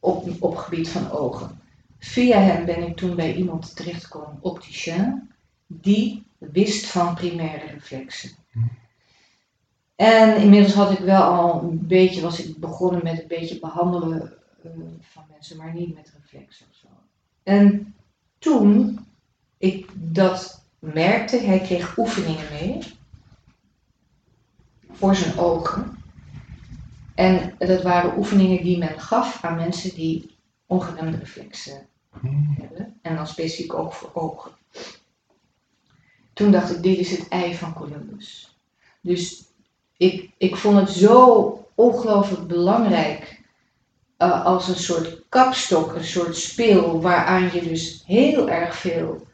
[0.00, 1.60] op, op gebied van ogen.
[2.04, 5.30] Via hem ben ik toen bij iemand terechtgekomen, opticien,
[5.66, 8.30] die wist van primaire reflexen.
[9.96, 14.32] En inmiddels had ik wel al een beetje, was ik begonnen met een beetje behandelen
[14.62, 16.86] eh, van mensen, maar niet met reflexen of zo.
[17.42, 17.94] En
[18.38, 18.98] toen
[19.58, 22.78] ik dat merkte, hij kreeg oefeningen mee
[24.90, 26.02] voor zijn ogen.
[27.14, 30.36] En dat waren oefeningen die men gaf aan mensen die
[30.66, 31.92] ongeremde reflexen.
[33.02, 34.50] En dan specifiek ook voor ogen.
[36.32, 38.58] Toen dacht ik, dit is het ei van Columbus.
[39.00, 39.44] Dus
[39.96, 43.42] ik, ik vond het zo ongelooflijk belangrijk
[44.16, 49.26] eh, als een soort kapstok, een soort speel waaraan je dus heel erg veel,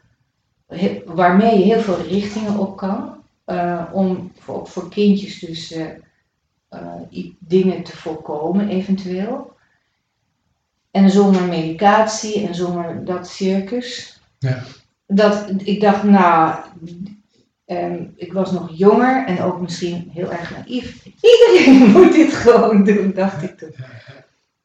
[1.05, 3.19] waarmee je heel veel richtingen op kan.
[3.45, 6.95] eh, om voor, voor kindjes dus eh,
[7.39, 9.51] dingen te voorkomen eventueel.
[10.91, 14.19] En zonder medicatie en zonder dat circus.
[14.39, 14.63] Ja.
[15.05, 16.55] Dat, ik dacht, nou,
[17.65, 21.05] ehm, ik was nog jonger en ook misschien heel erg naïef.
[21.05, 23.75] Iedereen moet dit gewoon doen, dacht ik toen.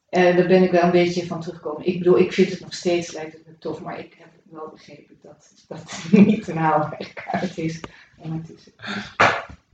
[0.09, 1.87] En daar ben ik wel een beetje van teruggekomen.
[1.87, 4.71] Ik bedoel, ik vind het nog steeds, lijkt het me tof, maar ik heb wel
[4.73, 7.81] begrepen dat dat niet een haalbare kaart is
[8.17, 8.73] ondertussen.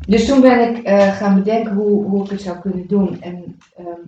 [0.07, 3.21] Dus toen ben ik eh, gaan bedenken hoe, hoe ik het zou kunnen doen.
[3.21, 4.01] En ehm,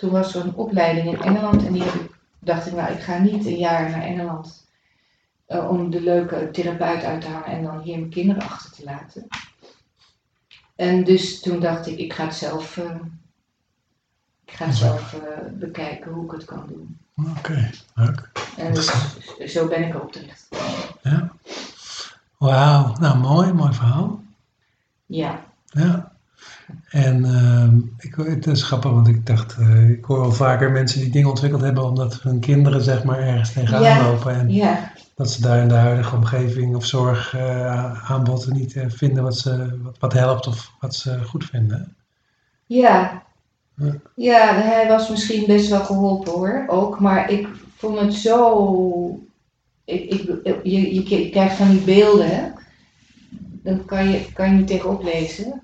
[0.00, 3.00] toen was er een opleiding in Engeland en die heb ik, dacht ik, nou, ik
[3.00, 4.66] ga niet een jaar naar Engeland
[5.46, 8.84] eh, om de leuke therapeut uit te hangen en dan hier mijn kinderen achter te
[8.84, 9.26] laten.
[10.76, 12.96] En dus toen dacht ik, ik ga het zelf, eh,
[14.44, 16.98] ik ga zelf eh, bekijken hoe ik het kan doen.
[17.36, 18.30] Oké, leuk.
[18.56, 18.92] En dus,
[19.46, 20.48] zo ben ik erop terecht.
[21.02, 21.32] Ja.
[22.36, 24.22] Wauw, nou mooi, mooi verhaal.
[25.06, 26.09] Ja, Ja.
[26.90, 31.00] En ehm, ik, het is grappig, want ik dacht, eh, ik hoor wel vaker mensen
[31.00, 34.02] die dingen ontwikkeld hebben omdat hun kinderen zeg maar ergens tegenaan Ja.
[34.10, 34.34] lopen.
[34.34, 34.78] En
[35.14, 39.38] dat ze daar in de huidige omgeving of zorg eh, aanbod niet eh, vinden wat,
[39.38, 41.94] ze, wat, wat helpt of wat ze goed vinden.
[42.66, 43.22] ja.
[43.74, 43.94] Ja.
[44.14, 47.00] Ja, hij was misschien best wel geholpen hoor, ook.
[47.00, 49.20] Maar ik vond het zo...
[49.84, 52.42] Ik, ik, je, je, je krijgt van die beelden, hè.
[53.62, 55.62] Dan kan je, kan je niet tegenop lezen.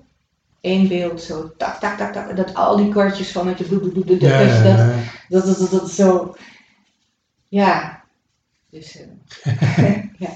[0.61, 2.35] Eén beeld zo, tak, tak, tak, tak.
[2.35, 3.69] Dat al die kwartjes van het...
[3.69, 6.35] doe, doe, Ja, dat, dat, ja, dat, dat, dat, dat zo...
[7.47, 8.03] Ja.
[8.69, 8.99] Dus...
[9.43, 10.29] eh, ja.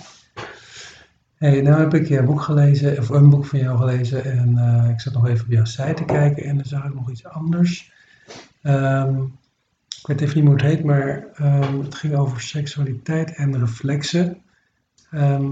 [1.42, 4.90] Hey, nou heb ik je boek gelezen, of een boek van jou gelezen, en eh,
[4.90, 7.26] ik zat nog even op jouw site te kijken en dan zag ik nog iets
[7.26, 7.92] anders.
[8.62, 9.22] Ehm,
[10.00, 14.42] ik weet even niet hoe het heet, maar ehm, het ging over seksualiteit en reflexen.
[15.12, 15.52] Ehm,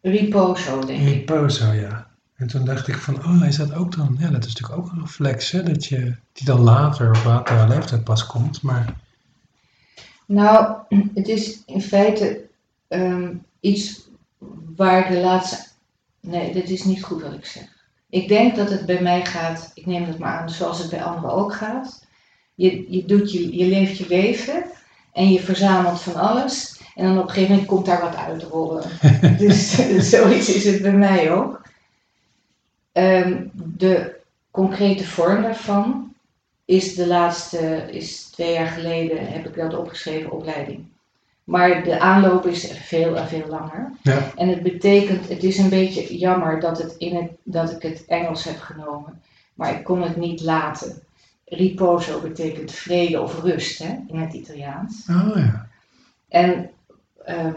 [0.00, 1.08] Riposo, denk ik.
[1.08, 2.09] Riposo, ja.
[2.40, 4.16] En toen dacht ik van, oh, is dat ook dan?
[4.18, 5.62] Ja, dat is natuurlijk ook een reflex, hè?
[5.62, 8.94] Dat je, die dan later op latere leeftijd pas komt, maar...
[10.26, 10.76] Nou,
[11.14, 12.40] het is in feite
[12.88, 14.08] ehm, iets
[14.76, 15.56] waar de laatste.
[16.20, 17.64] Nee, dit is niet goed wat ik zeg.
[18.10, 21.02] Ik denk dat het bij mij gaat, ik neem het maar aan zoals het bij
[21.02, 22.06] anderen ook gaat.
[22.54, 24.64] Je, je, doet je, je leeft je leven
[25.12, 26.80] en je verzamelt van alles.
[26.94, 28.82] En dan op een gegeven moment komt daar wat uitrollen.
[29.38, 29.74] dus
[30.10, 31.60] zoiets is het bij mij ook.
[32.92, 34.18] Ehm, de
[34.50, 36.14] concrete vorm daarvan
[36.64, 40.84] is de laatste, is twee jaar geleden heb ik dat opgeschreven, opleiding.
[41.44, 43.92] Maar de aanloop is veel en veel langer.
[44.02, 44.32] Ja.
[44.36, 48.04] En het betekent, het is een beetje jammer dat, het in het, dat ik het
[48.06, 49.22] Engels heb genomen.
[49.54, 51.02] Maar ik kon het niet laten.
[51.44, 55.06] Riposo betekent vrede of rust hè, in het Italiaans.
[55.08, 55.68] Oh ja.
[56.28, 56.70] En
[57.24, 57.54] ehm,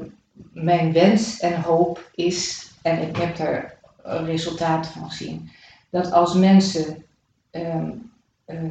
[0.51, 5.49] mijn wens en hoop is, en ik heb daar resultaten van gezien,
[5.89, 7.06] dat als mensen
[7.49, 7.91] ehm,
[8.45, 8.64] eh,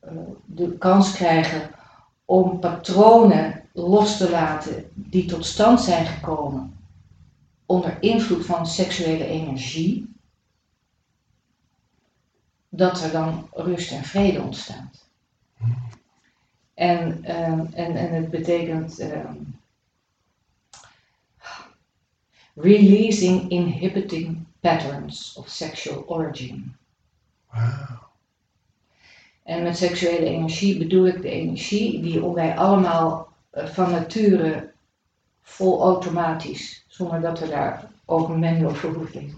[0.00, 0.12] eh,
[0.44, 1.70] de kans krijgen
[2.24, 6.76] om patronen los te laten die tot stand zijn gekomen
[7.66, 10.14] onder invloed van seksuele energie,
[12.68, 15.08] dat er dan rust en vrede ontstaat.
[16.74, 19.34] En, ehm, en, en het betekent ehm,
[22.56, 26.74] releasing inhibiting patterns of sexual origin.
[27.50, 28.04] Wauw.
[29.46, 34.72] En met seksuele energie bedoel ik de energie die wij allemaal eh, van nature
[35.42, 39.34] vol automatisch, zonder dat we daar ook een manual voor hoeven,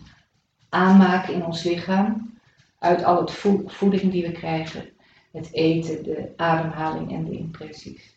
[0.68, 2.38] aanmaken in ons lichaam.
[2.78, 3.30] Uit al het
[3.66, 4.88] voeding die we krijgen,
[5.32, 8.16] het eten, de ademhaling en de impressies.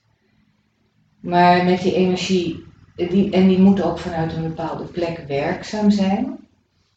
[1.20, 2.66] Maar met die energie,
[2.96, 6.48] die, en die moet ook vanuit een bepaalde plek werkzaam zijn.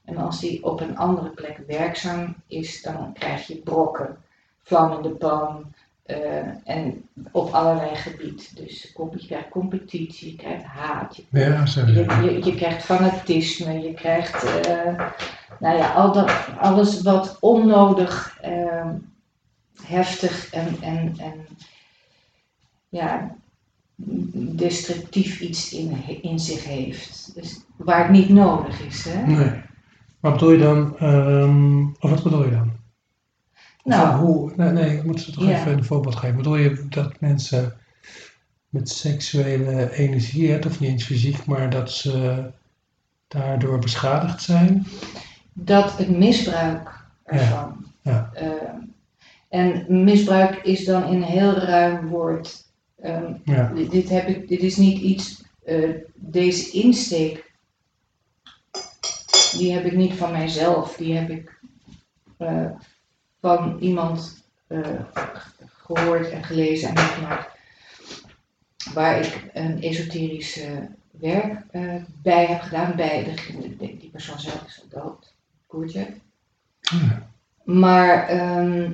[0.04, 4.16] En als die op een andere plek werkzaam is, dan krijg je brokken,
[4.62, 5.74] vlam in de pan,
[6.06, 8.44] uh, en op allerlei gebieden.
[8.54, 11.92] Dus je krijgt competitie, je krijgt haat, je, Ja, je,
[12.22, 15.08] je, je krijgt fanatisme, je krijgt uh,
[15.60, 18.90] nou ja, al dat, alles wat onnodig uh,
[19.82, 21.46] heftig en, en, en
[22.88, 23.36] ja,
[24.56, 27.30] destructief iets in, in zich heeft.
[27.34, 29.04] Dus waar het niet nodig is.
[29.04, 29.26] Hè?
[29.26, 29.62] Nee.
[30.20, 32.72] Wat bedoel je dan, um, of wat bedoel je dan?
[33.84, 35.58] Nou, hoe, nee, nee, ik moet ze toch Ja.
[35.60, 36.36] even een voorbeeld geven.
[36.36, 37.72] Bedoel je dat mensen
[38.68, 42.44] met seksuele energie, hè, of niet eens fysiek, maar dat ze
[43.28, 44.86] daardoor beschadigd zijn?
[45.52, 47.84] dat het misbruik ervan.
[48.02, 48.30] ja.
[48.34, 48.50] eh,
[49.48, 52.63] en misbruik is dan in een heel ruim woord.
[53.04, 57.52] Ehm, Ja, dit, dit heb ik, dit is niet iets, eh, deze insteek,
[59.52, 61.58] die heb ik niet van mijzelf, die heb ik
[62.36, 62.70] eh,
[63.40, 65.00] van iemand eh,
[65.76, 67.58] gehoord en gelezen en meegemaakt,
[68.94, 70.60] waar ik een esoterisch
[71.10, 71.64] werk
[72.22, 75.34] bij heb gedaan, bij de, die persoon zelf is al dood.
[75.92, 77.28] Ja.
[77.64, 78.90] Maar ehm,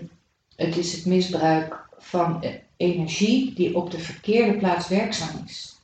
[0.57, 2.45] het is het misbruik van
[2.81, 5.77] energie die op de verkeerde plaats werkzaam is.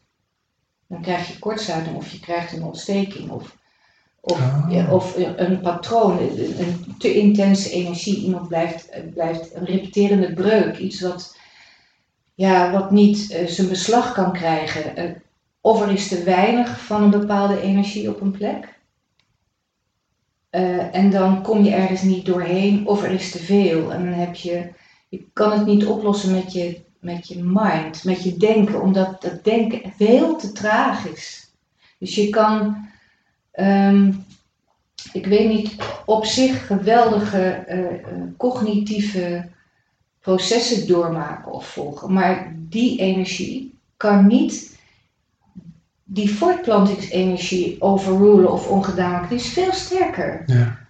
[0.87, 3.57] Dan krijg je kortsluiting of je krijgt een ontsteking of,
[4.21, 4.93] of, Ah.
[4.93, 8.17] of een patroon, een, een te intense energie.
[8.25, 11.37] Iemand blijft, blijft een repeterende breuk, iets wat,
[12.35, 14.97] ja, wat niet eh, zijn beslag kan krijgen.
[14.97, 15.11] Eh,
[15.61, 18.75] of er is te weinig van een bepaalde energie op een plek.
[20.51, 23.93] Eh, en dan kom je ergens niet doorheen, of er is te veel.
[23.93, 24.73] En dan heb je,
[25.09, 29.45] je kan het niet oplossen met je, met je mind, met je denken, omdat dat
[29.45, 31.51] denken veel te traag is.
[31.99, 32.87] Dus je kan,
[33.53, 34.13] ehm,
[35.13, 39.49] ik weet niet, op zich geweldige eh, eh, cognitieve
[40.21, 44.75] processen doormaken of volgen, maar die energie kan niet
[46.05, 49.29] die voortplantingsenergie overrulen of ongedaan maken.
[49.29, 50.43] Die is veel sterker.
[50.47, 50.86] ja,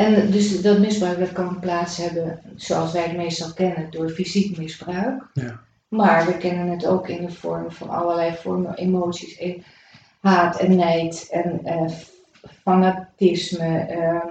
[0.00, 4.58] En dus dat misbruik dat kan plaats hebben, zoals wij het meestal kennen, door fysiek
[4.58, 5.22] misbruik.
[5.32, 5.60] Ja.
[5.88, 9.42] Maar we kennen het ook in de vorm van allerlei vormen emoties,
[10.20, 11.90] haat en nijd en eh,
[12.62, 13.78] fanatisme.
[13.78, 14.24] eh,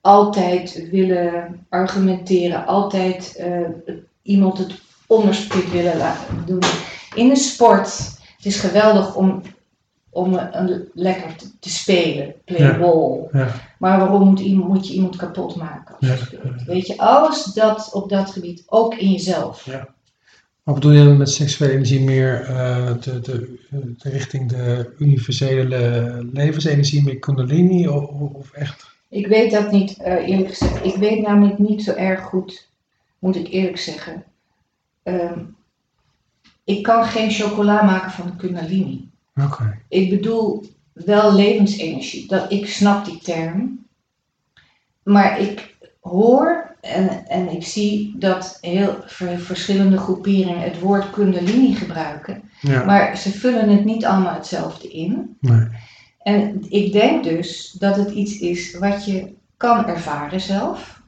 [0.00, 3.60] altijd willen argumenteren, altijd eh,
[4.22, 6.62] iemand het onderspit willen laten doen.
[7.14, 7.86] In de sport,
[8.36, 9.42] het is geweldig om,
[10.10, 12.78] om een, lekker te, te spelen, play Ja.
[12.78, 13.28] ball.
[13.32, 13.48] ja,
[13.78, 16.34] Maar waarom moet, iemand, moet je iemand kapot maken als?
[16.66, 19.64] Weet je, alles dat op dat gebied, ook in jezelf.
[19.64, 19.94] Ja.
[20.62, 27.02] Maar bedoel je met seksuele energie meer uh, de, de, de, richting de universele levensenergie,
[27.02, 28.94] meer kundalini of, of echt?
[29.08, 30.84] Ik weet dat niet, uh, eerlijk gezegd.
[30.84, 32.70] Ik weet namelijk niet zo erg goed,
[33.18, 34.24] moet ik eerlijk zeggen.
[35.02, 35.56] Um,
[36.64, 39.10] ik kan geen chocola maken van kundalini.
[39.42, 39.78] Oké.
[39.88, 40.64] Ik bedoel
[41.04, 42.28] wel levensenergie.
[42.28, 43.86] Dat, ik snap die term.
[45.02, 48.96] Maar ik hoor en, en ik zie dat heel
[49.36, 52.42] verschillende groeperingen het woord kundalini gebruiken.
[52.60, 52.84] Ja.
[52.84, 55.36] Maar ze vullen het niet allemaal hetzelfde in.
[55.40, 55.68] Nee.
[56.18, 61.02] En ik denk dus dat het iets is wat je kan ervaren zelf.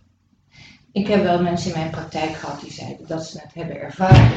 [0.93, 4.31] Ik heb wel mensen in mijn praktijk gehad die zeiden dat ze het hebben ervaren.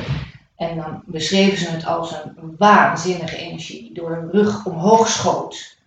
[0.62, 5.78] En dan beschreven ze het als een waanzinnige energie die door hun rug omhoog schoot.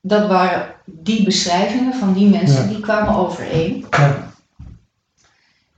[0.00, 3.86] Dat waren die beschrijvingen van die mensen, die kwamen overeen.
[3.90, 4.32] Ja.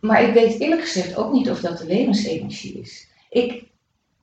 [0.01, 3.09] Maar ik weet eerlijk gezegd ook niet of dat de levensenergie is.
[3.31, 3.65] Ik,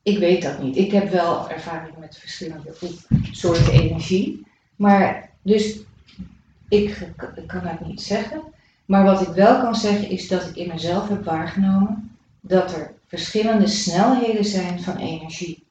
[0.03, 0.77] ik weet dat niet.
[0.77, 2.73] Ik heb wel ervaring met verschillende
[3.31, 4.47] soorten energie.
[4.75, 5.79] Maar dus
[6.69, 8.41] ik, ik kan het niet zeggen.
[8.85, 12.93] Maar wat ik wel kan zeggen is dat ik in mezelf heb waargenomen dat er
[13.15, 15.67] verschillende snelheden zijn van energie.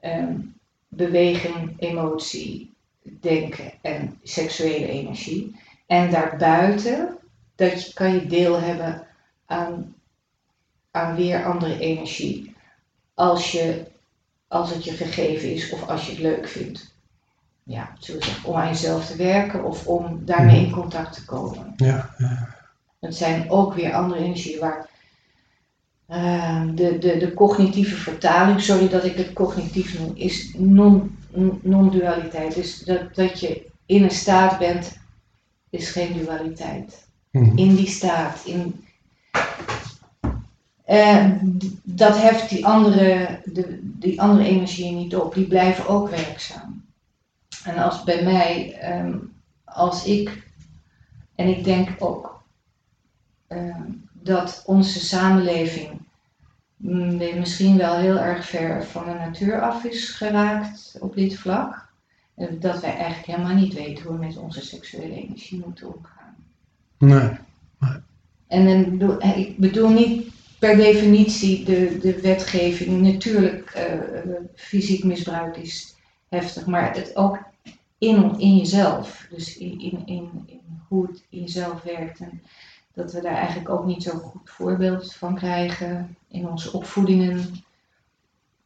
[0.00, 0.54] Um,
[0.88, 5.60] beweging, emotie, denken en seksuele energie.
[5.86, 7.18] En daarbuiten
[7.54, 9.06] dat je, kan je deel hebben
[9.46, 9.94] aan,
[10.90, 12.56] aan weer andere energie.
[13.14, 13.86] Als, je,
[14.48, 16.92] als het je gegeven is of als je het leuk vindt.
[17.62, 21.72] Ja, zeggen, om aan jezelf te werken of om daarmee in contact te komen.
[21.76, 22.48] Ja, ja.
[23.00, 24.92] Het zijn ook weer andere energieën waar
[26.08, 30.54] uh, de, de, de cognitieve vertaling, sorry dat ik het cognitief noem, is
[31.62, 32.54] non-dualiteit.
[32.54, 34.98] dus dat, dat je in een staat bent,
[35.70, 37.08] is geen dualiteit.
[37.30, 37.58] Mhm.
[37.58, 38.42] In die staat.
[38.44, 38.84] In,
[40.88, 41.32] uh,
[41.82, 46.84] dat heft die andere, de, die andere energieën niet op, die blijven ook werkzaam.
[47.64, 49.32] En als bij mij, um,
[49.64, 50.42] als ik,
[51.34, 52.42] en ik denk ook
[53.48, 55.90] um, dat onze samenleving
[56.76, 61.92] mm, misschien wel heel erg ver van de natuur af is geraakt op dit vlak.
[62.34, 66.34] En dat wij eigenlijk helemaal niet weten hoe we met onze seksuele energie moeten omgaan.
[66.98, 67.30] Nee.
[68.46, 73.02] En dan, ik bedoel niet per definitie de, de wetgeving.
[73.02, 75.94] Natuurlijk, uh, fysiek misbruik is
[76.28, 77.38] heftig, maar het ook
[77.98, 79.26] in, in jezelf.
[79.30, 82.20] Dus in, in, in, in hoe het in jezelf werkt.
[82.20, 82.42] En,
[82.94, 87.64] dat we daar eigenlijk ook niet zo goed voorbeeld van krijgen in onze opvoedingen.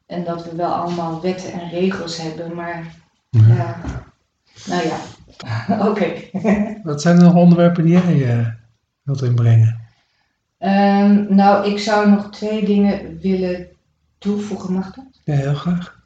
[0.07, 2.95] En dat we wel allemaal wetten en regels hebben, maar
[3.31, 3.81] ja,
[4.67, 4.99] nou ja,
[5.89, 6.13] oké.
[6.83, 8.47] Wat zijn er nog onderwerpen die jij uh,
[9.03, 9.87] wilt inbrengen?
[10.59, 13.69] Um, nou, ik zou nog twee dingen willen
[14.19, 15.21] toevoegen, mag dat?
[15.25, 16.01] Ja, heel graag.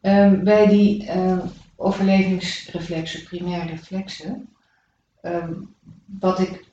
[0.00, 1.38] Um, bij die uh,
[1.76, 4.48] overlevingsreflexen, primaire reflexen,
[5.34, 5.74] um,
[6.20, 6.64] wat ik,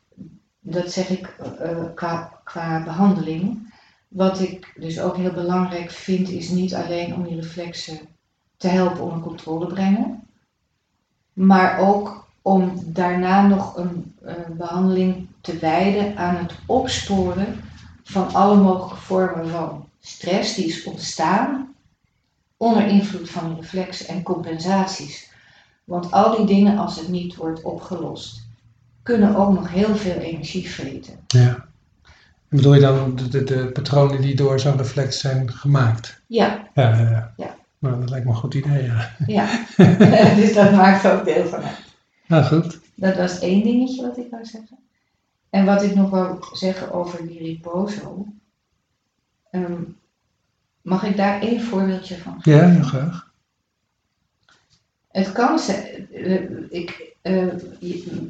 [0.59, 3.73] dat zeg ik uh, qua, qua behandeling,
[4.07, 7.99] wat ik dus ook heel belangrijk vind, is niet alleen om die reflexen
[8.57, 10.27] te helpen onder controle brengen,
[11.33, 17.59] maar ook om daarna nog een, een behandeling te wijden aan het opsporen
[18.03, 21.75] van alle mogelijke vormen van stress die is ontstaan
[22.57, 25.31] onder invloed van reflexen en compensaties.
[25.83, 28.44] Want al die dingen, als het niet wordt opgelost,
[29.05, 31.13] kunnen ook nog heel veel energie vreten.
[31.27, 31.65] Ja.
[32.49, 36.21] En bedoel je dan de, de, de patronen die door zo'n reflex zijn gemaakt?
[36.27, 36.67] Ja.
[36.73, 37.33] Ja, ja, ja.
[37.37, 37.55] ja.
[37.79, 39.15] Nou, dat lijkt me een goed idee, ja.
[39.25, 39.65] Ja,
[40.41, 41.83] dus dat maakt ook deel van uit.
[42.27, 42.79] Nou, goed.
[42.95, 44.77] Dat was één dingetje wat ik wou zeggen.
[45.49, 48.25] En wat ik nog wou zeggen over die riposo.
[49.51, 49.97] Um,
[50.81, 52.61] mag ik daar één voorbeeldje van geven?
[52.61, 53.33] Ja, heel graag.
[55.15, 57.53] Het kan zijn, uh, ik, uh,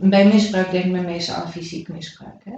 [0.01, 2.43] bij misbruik denk men meestal aan fysiek misbruik.
[2.43, 2.55] Hè?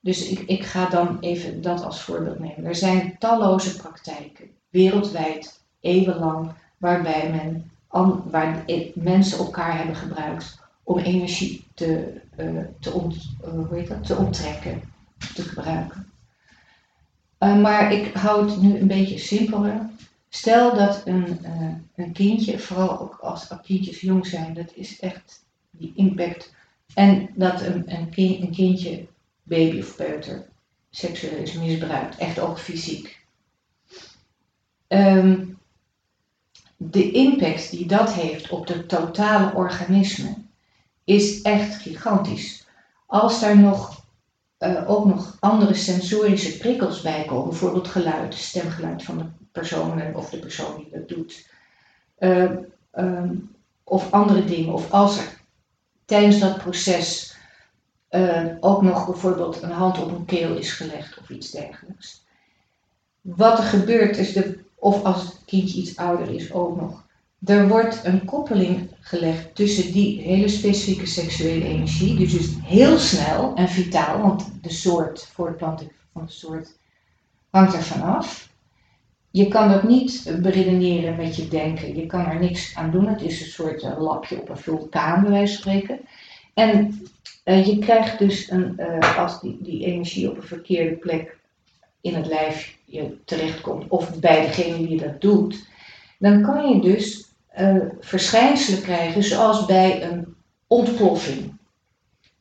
[0.00, 2.64] Dus ik, ik ga dan even dat als voorbeeld nemen.
[2.64, 7.70] Er zijn talloze praktijken, wereldwijd, eeuwenlang, waarbij men,
[8.30, 14.06] waar mensen elkaar hebben gebruikt om energie te, uh, te, ont, hoe heet dat?
[14.06, 14.82] te onttrekken,
[15.34, 16.06] te gebruiken.
[17.38, 19.88] Maar ik hou het nu een beetje simpeler.
[20.32, 21.46] Stel dat een,
[21.94, 26.54] een kindje, vooral ook als kindjes jong zijn, dat is echt die impact.
[26.94, 29.06] En dat een, een, kind, een kindje,
[29.42, 30.48] baby of peuter,
[30.90, 33.26] seksueel is misbruikt, echt ook fysiek.
[34.88, 35.58] Um,
[36.76, 40.34] de impact die dat heeft op het totale organisme
[41.04, 42.66] is echt gigantisch.
[43.06, 44.04] Als daar nog
[44.58, 47.48] eh, ook nog andere sensorische prikkels bij komen.
[47.48, 51.48] Bijvoorbeeld geluid, stemgeluid van de persoon of de persoon die dat doet.
[52.18, 52.50] Eh,
[52.90, 53.34] ehm,
[53.84, 54.72] of andere dingen.
[54.72, 55.40] Of als er
[56.04, 57.36] tijdens dat proces
[58.08, 62.24] eh, ook nog bijvoorbeeld een hand op een keel is gelegd of iets dergelijks.
[63.20, 67.06] Wat er gebeurt is, de, of als het kindje iets ouder is ook nog,
[67.44, 73.54] er wordt een koppeling gelegd tussen die hele specifieke seksuele energie, dus, dus heel snel
[73.54, 76.78] en vitaal, want de soort, voortplanting van de soort,
[77.50, 78.49] hangt er vanaf.
[79.30, 83.22] Je kan dat niet beredeneren met je denken, je kan er niks aan doen, het
[83.22, 86.00] is een soort uh, lapje op een vulkaan, bij wijze van spreken.
[86.54, 87.02] En
[87.44, 91.38] uh, je krijgt dus, een, uh, als die, die energie op een verkeerde plek
[92.00, 95.68] in het lijf je terechtkomt, of bij degene die dat doet,
[96.18, 97.28] dan kan je dus
[98.00, 100.34] verschijnselen krijgen zoals bij een
[100.66, 101.52] ontploffing.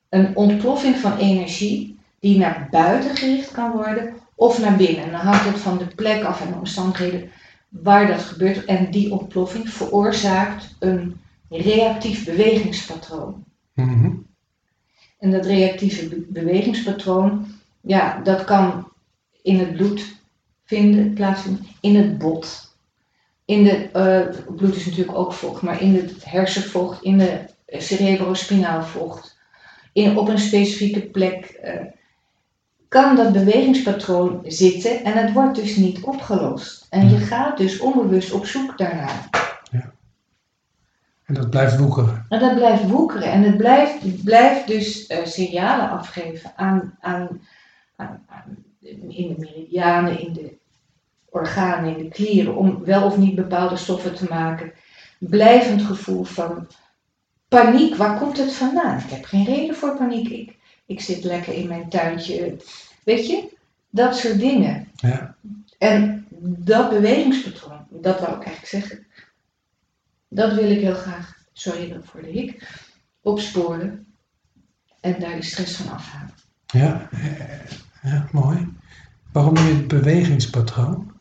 [0.10, 5.04] Een ontploffing van energie die naar buiten gericht kan worden of naar binnen.
[5.04, 7.32] En dan hangt het van de plek af en de omstandigheden
[7.70, 8.66] waar dat gebeurt.
[8.66, 13.44] En die ontploffing veroorzaakt een reactief bewegingspatroon.
[13.74, 14.12] Mhm.
[15.20, 17.46] En dat reactieve be bewegingspatroon,
[17.82, 18.92] ja, dat kan
[19.42, 20.16] in het bloed
[20.64, 22.74] vinden, plaatsvinden, in het bot.
[23.46, 28.84] In de, uh, bloed is natuurlijk ook vocht, maar in het hersenvocht, in de cerebrospinaal
[28.84, 29.38] vocht,
[29.94, 31.92] in, op een specifieke plek, uh,
[32.90, 36.88] kan dat bewegingspatroon zitten en het wordt dus niet opgelost.
[36.90, 39.30] En je gaat dus onbewust op zoek daarnaar.
[39.72, 39.92] Ja.
[41.26, 42.26] En dat blijft woekeren.
[42.30, 47.42] En dat blijft woekeren en het blijft, het blijft dus uh, signalen afgeven aan, aan,
[47.96, 48.58] aan, aan,
[49.08, 50.58] in de meridianen, in de
[51.30, 54.72] organen, in de klieren, om wel of niet bepaalde stoffen te maken.
[55.18, 56.68] Blijvend gevoel van
[57.48, 58.98] paniek, waar komt het vandaan?
[58.98, 60.30] Ik heb geen reden voor paniek.
[60.30, 60.59] Ik,
[60.90, 62.58] ik zit lekker in mijn tuintje.
[63.04, 63.58] Weet je,
[63.90, 64.88] dat soort dingen.
[64.96, 65.36] Ja.
[65.78, 69.06] En dat bewegingspatroon, dat wou ik eigenlijk zeggen,
[70.28, 72.70] dat wil ik heel graag, sorry voor de hik,
[73.22, 74.06] opsporen
[75.00, 76.34] en daar de stress van afhalen.
[76.66, 77.10] Ja,
[78.02, 78.68] ja mooi.
[79.32, 81.12] Waarom noem je het bewegingspatroon?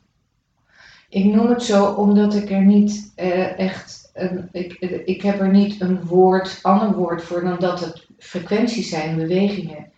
[1.09, 4.73] Ik noem het zo omdat ik er niet uh, echt, een, ik,
[5.05, 9.91] ik heb er niet een woord, ander woord voor dan dat het frequenties zijn, bewegingen.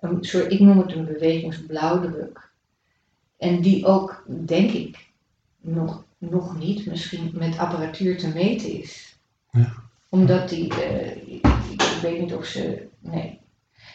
[0.00, 2.50] Een soort, ik noem het een bewegingsblauwdruk.
[3.36, 5.08] En die ook, denk ik,
[5.60, 9.18] nog, nog niet misschien met apparatuur te meten is.
[9.50, 9.72] Ja.
[10.08, 13.40] Omdat die, uh, ik, ik weet niet of ze, nee.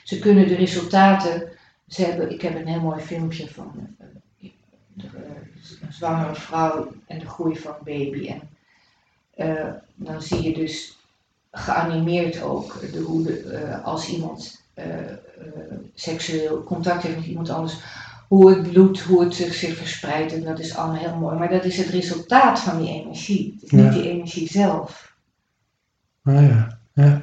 [0.03, 1.51] Ze kunnen de resultaten,
[1.87, 3.95] ze hebben, ik heb een heel mooi filmpje van
[4.39, 4.49] uh,
[4.93, 5.07] de,
[5.81, 8.39] een zwangere vrouw en de groei van een baby.
[9.35, 10.98] En dan zie je dus
[11.51, 14.85] geanimeerd ook de, hoe de, uh, als iemand uh,
[15.93, 17.75] seksueel contact heeft met iemand anders,
[18.27, 20.33] hoe het bloed, hoe het zich, zich verspreidt.
[20.33, 21.37] En dat is allemaal heel mooi.
[21.37, 23.53] Maar dat is het resultaat van die energie.
[23.53, 23.77] Het is Ja.
[23.83, 25.15] niet die energie zelf.
[26.23, 27.21] Ah ja, ja.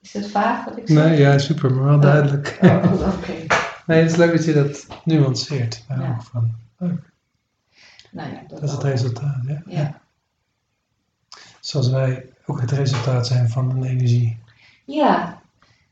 [0.00, 0.96] Is dat vaag wat ik zeg?
[1.04, 2.58] Nee, ja, super, maar wel duidelijk.
[2.62, 3.32] Oh, oh, oké.
[3.86, 5.84] Nee, het is leuk dat je dat nuanceert.
[5.88, 6.20] Daar Ja.
[6.20, 6.54] van.
[6.78, 7.12] Leuk.
[8.10, 9.62] Nou ja, dat, Dat is het resultaat, ja.
[9.66, 10.00] Ja.
[11.60, 14.38] Zoals wij ook het resultaat zijn van een energie.
[14.84, 15.40] Ja,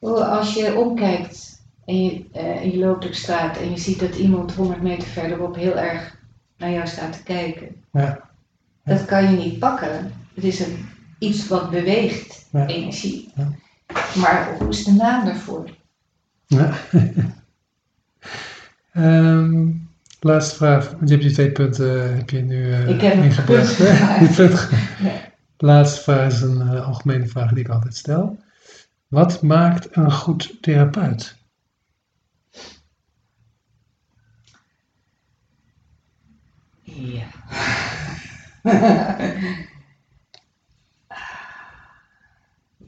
[0.01, 4.15] als je omkijkt en je, eh, en je loopt op straat en je ziet dat
[4.17, 6.17] iemand 100 meter verderop heel erg
[6.59, 7.69] naar jou staat te kijken.
[7.93, 8.21] Ja.
[8.85, 10.13] Dat kan je niet pakken.
[10.35, 10.89] Het is een,
[11.19, 12.67] iets wat beweegt, Ja.
[12.67, 13.33] energie.
[13.35, 13.49] Ja.
[14.17, 15.71] Maar hoe is de naam daarvoor?
[16.47, 16.73] Ja.
[18.93, 19.69] Ehm,
[20.21, 23.23] laatste vraag, want je hebt die twee punten heb je nu eh Ik heb een
[23.23, 23.77] ingebracht.
[24.37, 24.69] punt
[25.63, 28.39] Laatste vraag is een eh, algemene vraag die ik altijd stel.
[29.09, 31.37] Wat maakt een goed therapeut?
[36.83, 37.27] Ja.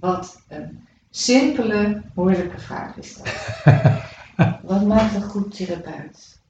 [0.00, 3.28] Wat een simpele, moeilijke vraag is dat.
[4.70, 6.40] Wat maakt een goed therapeut?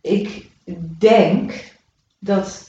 [0.00, 0.50] Ik
[0.98, 1.74] denk
[2.18, 2.67] dat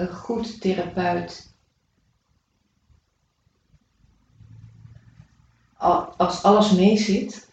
[0.00, 1.54] een goed therapeut,
[5.76, 7.52] al- als alles meezit,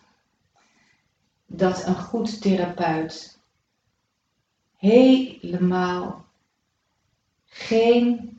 [1.46, 3.40] dat een goed therapeut
[4.76, 6.26] helemaal
[7.46, 8.38] geen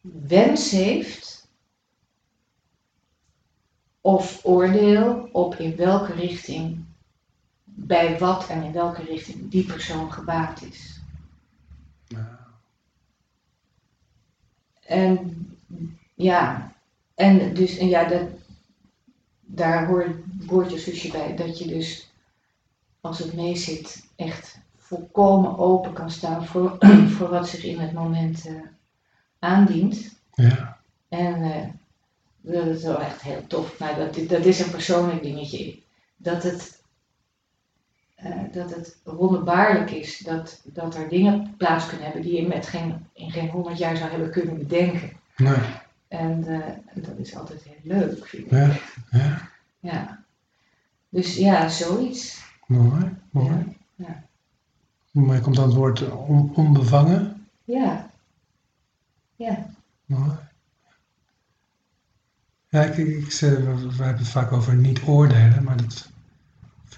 [0.00, 1.48] wens heeft
[4.00, 6.84] of oordeel op in welke richting,
[7.64, 11.00] bij wat en in welke richting die persoon gebaat is.
[14.88, 15.46] En
[16.14, 16.72] ja,
[17.14, 18.22] en dus en ja, dat,
[19.40, 20.16] daar hoort
[20.46, 22.12] woordjeszusje bij, dat je dus
[23.00, 26.76] als het mee zit echt volkomen open kan staan voor,
[27.16, 28.54] voor wat zich in het moment eh,
[29.38, 30.20] aandient.
[30.32, 30.78] Ja.
[31.08, 31.68] En eh,
[32.40, 33.78] dat is wel echt heel tof.
[33.78, 35.78] Nou, dat, dat is een persoonlijk dingetje.
[36.16, 36.82] Dat het,
[38.18, 42.66] eh, dat het wonderbaarlijk is dat, dat er dingen plaats kunnen hebben die je met
[42.66, 45.10] geen, in geen honderd jaar zou hebben kunnen bedenken.
[45.36, 45.56] Nee.
[46.08, 48.50] En eh, dat is altijd heel leuk, vind ik.
[48.50, 48.76] Ja.
[49.10, 49.48] Ja.
[49.80, 50.24] Ja.
[51.08, 52.44] Dus ja, zoiets.
[52.66, 53.16] Mooi.
[53.30, 53.76] Mooi.
[53.94, 54.24] Ja.
[55.10, 57.46] Maar komt dan het woord on- onbevangen.
[57.64, 58.10] Ja.
[59.36, 59.70] Ja.
[60.04, 60.30] Mooi.
[62.68, 63.58] Ja, ik, ik, we,
[63.96, 66.10] we hebben het vaak over niet oordelen, maar dat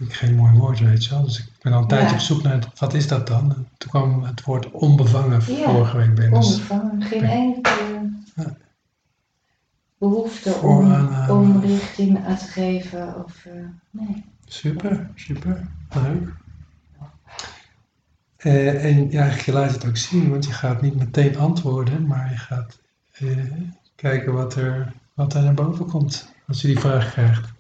[0.01, 1.23] vind ik geen mooi woord, weet je wel.
[1.25, 2.13] Dus ik ben al een tijdje Ja.
[2.15, 3.55] op zoek naar wat is dat dan?
[3.55, 5.71] En toen kwam het woord onbevangen Ja.
[5.71, 6.41] vorige week binnen.
[6.41, 7.03] Dus Onbevangen.
[7.03, 8.57] Geen enkele Ja.
[9.99, 11.33] behoefte om, aanname.
[11.33, 13.25] om richting aan te geven.
[13.25, 13.53] Of, eh,
[13.91, 14.25] nee.
[14.47, 16.29] super, super, leuk.
[18.37, 22.31] Eh, en ja, je laat het ook zien, want je gaat niet meteen antwoorden, maar
[22.31, 22.79] je gaat
[23.13, 23.29] eh,
[23.95, 27.53] kijken wat er, wat er naar boven komt als je die vraag krijgt.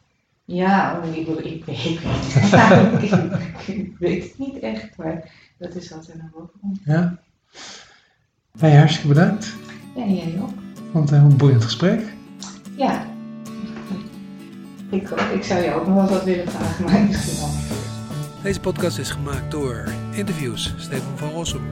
[0.52, 3.12] Ja, oh, ik, ik, ik, weet het niet.
[3.12, 6.80] ik, ik weet het niet echt, maar dat is wat er naar boven komt.
[6.84, 7.18] Ja?
[8.58, 9.54] Hey, hartstikke bedankt.
[9.96, 10.50] Ja, en jij ook?
[10.92, 12.00] Vond het een heel boeiend gesprek.
[12.76, 13.06] Ja.
[14.90, 17.50] Ik, ik zou jou ook nog wel wat willen vragen, maar misschien wel.
[18.42, 21.64] Deze podcast is gemaakt door interviews Steven van Rossum,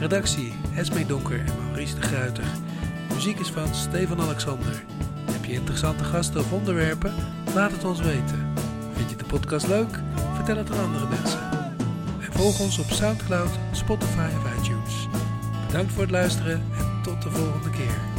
[0.00, 2.44] redactie Esmee Donker en Maurice de Gruiter.
[3.14, 4.84] Muziek is van Stefan Alexander.
[5.50, 7.14] Interessante gasten of onderwerpen?
[7.54, 8.52] Laat het ons weten.
[8.92, 9.98] Vind je de podcast leuk?
[10.34, 11.40] Vertel het aan andere mensen.
[12.20, 15.08] En volg ons op Soundcloud, Spotify of iTunes.
[15.66, 18.09] Bedankt voor het luisteren en tot de volgende keer.